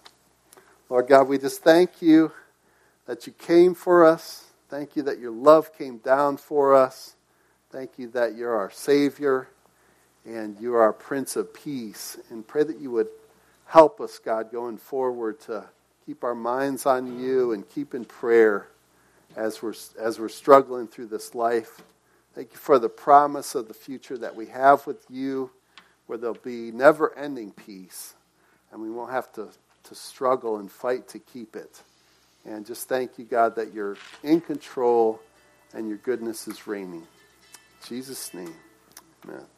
Lord 0.88 1.08
God, 1.08 1.28
we 1.28 1.36
just 1.36 1.62
thank 1.62 2.00
you 2.00 2.32
that 3.06 3.26
you 3.26 3.32
came 3.32 3.74
for 3.74 4.04
us. 4.04 4.44
Thank 4.68 4.94
you 4.94 5.02
that 5.02 5.18
your 5.18 5.32
love 5.32 5.76
came 5.76 5.98
down 5.98 6.36
for 6.36 6.74
us. 6.74 7.16
Thank 7.70 7.98
you 7.98 8.08
that 8.10 8.36
you're 8.36 8.54
our 8.56 8.70
Savior 8.70 9.48
and 10.28 10.60
you 10.60 10.74
are 10.74 10.82
our 10.82 10.92
Prince 10.92 11.36
of 11.36 11.54
Peace. 11.54 12.18
And 12.28 12.46
pray 12.46 12.62
that 12.62 12.78
you 12.78 12.90
would 12.90 13.08
help 13.66 14.00
us, 14.00 14.18
God, 14.18 14.52
going 14.52 14.76
forward 14.76 15.40
to 15.42 15.64
keep 16.04 16.22
our 16.22 16.34
minds 16.34 16.84
on 16.84 17.18
you 17.18 17.52
and 17.52 17.68
keep 17.68 17.94
in 17.94 18.04
prayer 18.04 18.68
as 19.36 19.62
we're, 19.62 19.74
as 19.98 20.18
we're 20.18 20.28
struggling 20.28 20.86
through 20.86 21.06
this 21.06 21.34
life. 21.34 21.82
Thank 22.34 22.52
you 22.52 22.58
for 22.58 22.78
the 22.78 22.90
promise 22.90 23.54
of 23.54 23.68
the 23.68 23.74
future 23.74 24.18
that 24.18 24.36
we 24.36 24.46
have 24.46 24.86
with 24.86 25.04
you, 25.08 25.50
where 26.06 26.18
there'll 26.18 26.36
be 26.36 26.70
never 26.72 27.16
ending 27.16 27.52
peace, 27.52 28.14
and 28.70 28.80
we 28.80 28.90
won't 28.90 29.10
have 29.10 29.32
to, 29.32 29.48
to 29.84 29.94
struggle 29.94 30.58
and 30.58 30.70
fight 30.70 31.08
to 31.08 31.18
keep 31.18 31.56
it. 31.56 31.82
And 32.44 32.66
just 32.66 32.88
thank 32.88 33.18
you, 33.18 33.24
God, 33.24 33.56
that 33.56 33.72
you're 33.72 33.96
in 34.22 34.40
control 34.40 35.20
and 35.74 35.88
your 35.88 35.98
goodness 35.98 36.46
is 36.48 36.66
reigning. 36.66 37.02
In 37.02 37.88
Jesus' 37.88 38.32
name, 38.32 38.54
amen. 39.24 39.57